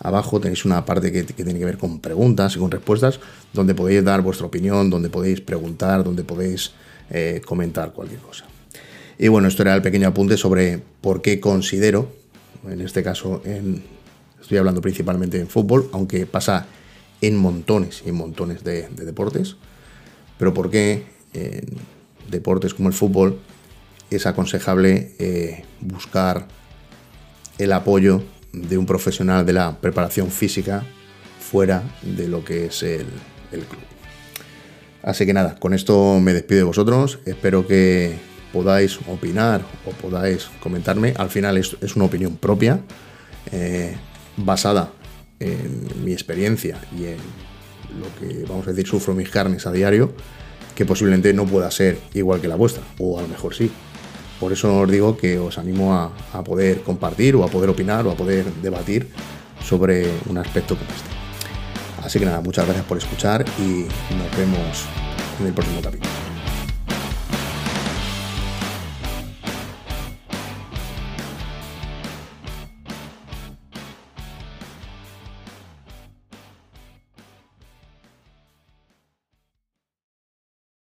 abajo 0.00 0.40
tenéis 0.40 0.64
una 0.64 0.84
parte 0.84 1.12
que, 1.12 1.22
tiene 1.22 1.58
que 1.58 1.64
ver 1.64 1.78
con 1.78 2.00
preguntas 2.00 2.56
y 2.56 2.58
con 2.58 2.70
respuestas, 2.70 3.20
donde 3.52 3.74
podéis 3.74 4.04
dar 4.04 4.20
vuestra 4.20 4.46
opinión, 4.46 4.90
donde 4.90 5.08
podéis 5.08 5.40
preguntar, 5.40 6.02
donde 6.02 6.24
podéis 6.24 6.72
eh, 7.10 7.40
comentar 7.44 7.92
cualquier 7.92 8.20
cosa. 8.20 8.44
Y 9.18 9.28
bueno, 9.28 9.46
esto 9.46 9.62
era 9.62 9.74
el 9.74 9.82
pequeño 9.82 10.08
apunte 10.08 10.36
sobre 10.36 10.82
por 11.00 11.22
qué 11.22 11.38
considero, 11.38 12.10
en 12.68 12.80
este 12.80 13.02
caso 13.02 13.42
estoy 14.40 14.58
hablando 14.58 14.80
principalmente 14.80 15.38
en 15.38 15.46
fútbol, 15.46 15.88
aunque 15.92 16.26
pasa 16.26 16.66
en 17.20 17.36
montones 17.36 18.02
y 18.04 18.10
montones 18.10 18.64
de, 18.64 18.88
de 18.88 19.04
deportes, 19.04 19.56
pero 20.38 20.52
por 20.52 20.70
qué 20.70 21.06
en 21.34 21.66
deportes 22.28 22.74
como 22.74 22.88
el 22.88 22.94
fútbol 22.94 23.38
es 24.16 24.26
aconsejable 24.26 25.12
eh, 25.18 25.64
buscar 25.80 26.46
el 27.58 27.72
apoyo 27.72 28.22
de 28.52 28.76
un 28.78 28.86
profesional 28.86 29.46
de 29.46 29.52
la 29.52 29.80
preparación 29.80 30.30
física 30.30 30.84
fuera 31.40 31.82
de 32.02 32.28
lo 32.28 32.44
que 32.44 32.66
es 32.66 32.82
el, 32.82 33.06
club. 33.50 33.82
Así 35.02 35.26
que 35.26 35.32
nada, 35.32 35.56
con 35.58 35.74
esto 35.74 36.18
me 36.20 36.32
despido 36.32 36.58
de 36.58 36.64
vosotros. 36.64 37.18
Espero 37.26 37.66
que 37.66 38.14
podáis 38.52 38.98
opinar 39.08 39.62
o 39.86 39.90
podáis 39.90 40.48
comentarme. 40.60 41.14
Al 41.16 41.28
final 41.28 41.56
es, 41.58 41.76
es 41.80 41.96
una 41.96 42.06
opinión 42.06 42.36
propia, 42.36 42.80
eh, 43.50 43.94
basada 44.36 44.92
en 45.40 46.04
mi 46.04 46.12
experiencia 46.12 46.78
y 46.96 47.04
en 47.04 47.18
lo 48.00 48.08
que, 48.18 48.44
vamos 48.44 48.66
a 48.66 48.70
decir, 48.70 48.86
sufro 48.86 49.14
mis 49.14 49.28
carnes 49.28 49.66
a 49.66 49.72
diario, 49.72 50.12
que 50.74 50.86
posiblemente 50.86 51.32
no 51.34 51.46
pueda 51.46 51.70
ser 51.70 51.98
igual 52.14 52.40
que 52.40 52.48
la 52.48 52.56
vuestra, 52.56 52.82
o 52.98 53.18
a 53.18 53.22
lo 53.22 53.28
mejor 53.28 53.54
sí. 53.54 53.70
Por 54.42 54.52
eso 54.52 54.80
os 54.80 54.90
digo 54.90 55.16
que 55.16 55.38
os 55.38 55.56
animo 55.56 55.94
a, 55.94 56.10
poder 56.42 56.82
compartir 56.82 57.38
o 57.38 57.44
a 57.44 57.46
poder 57.46 57.70
opinar 57.70 58.02
o 58.02 58.10
a 58.10 58.18
poder 58.18 58.42
debatir 58.58 59.06
sobre 59.62 60.10
un 60.26 60.36
aspecto 60.36 60.74
como 60.74 60.90
este. 60.90 61.06
Así 62.02 62.18
que 62.18 62.26
nada, 62.26 62.40
muchas 62.40 62.66
gracias 62.66 62.84
por 62.84 62.98
escuchar 62.98 63.44
y 63.62 63.86
nos 64.18 64.36
vemos 64.36 64.82
en 65.38 65.46
el 65.46 65.52
próximo 65.54 65.80
capítulo. 65.80 66.21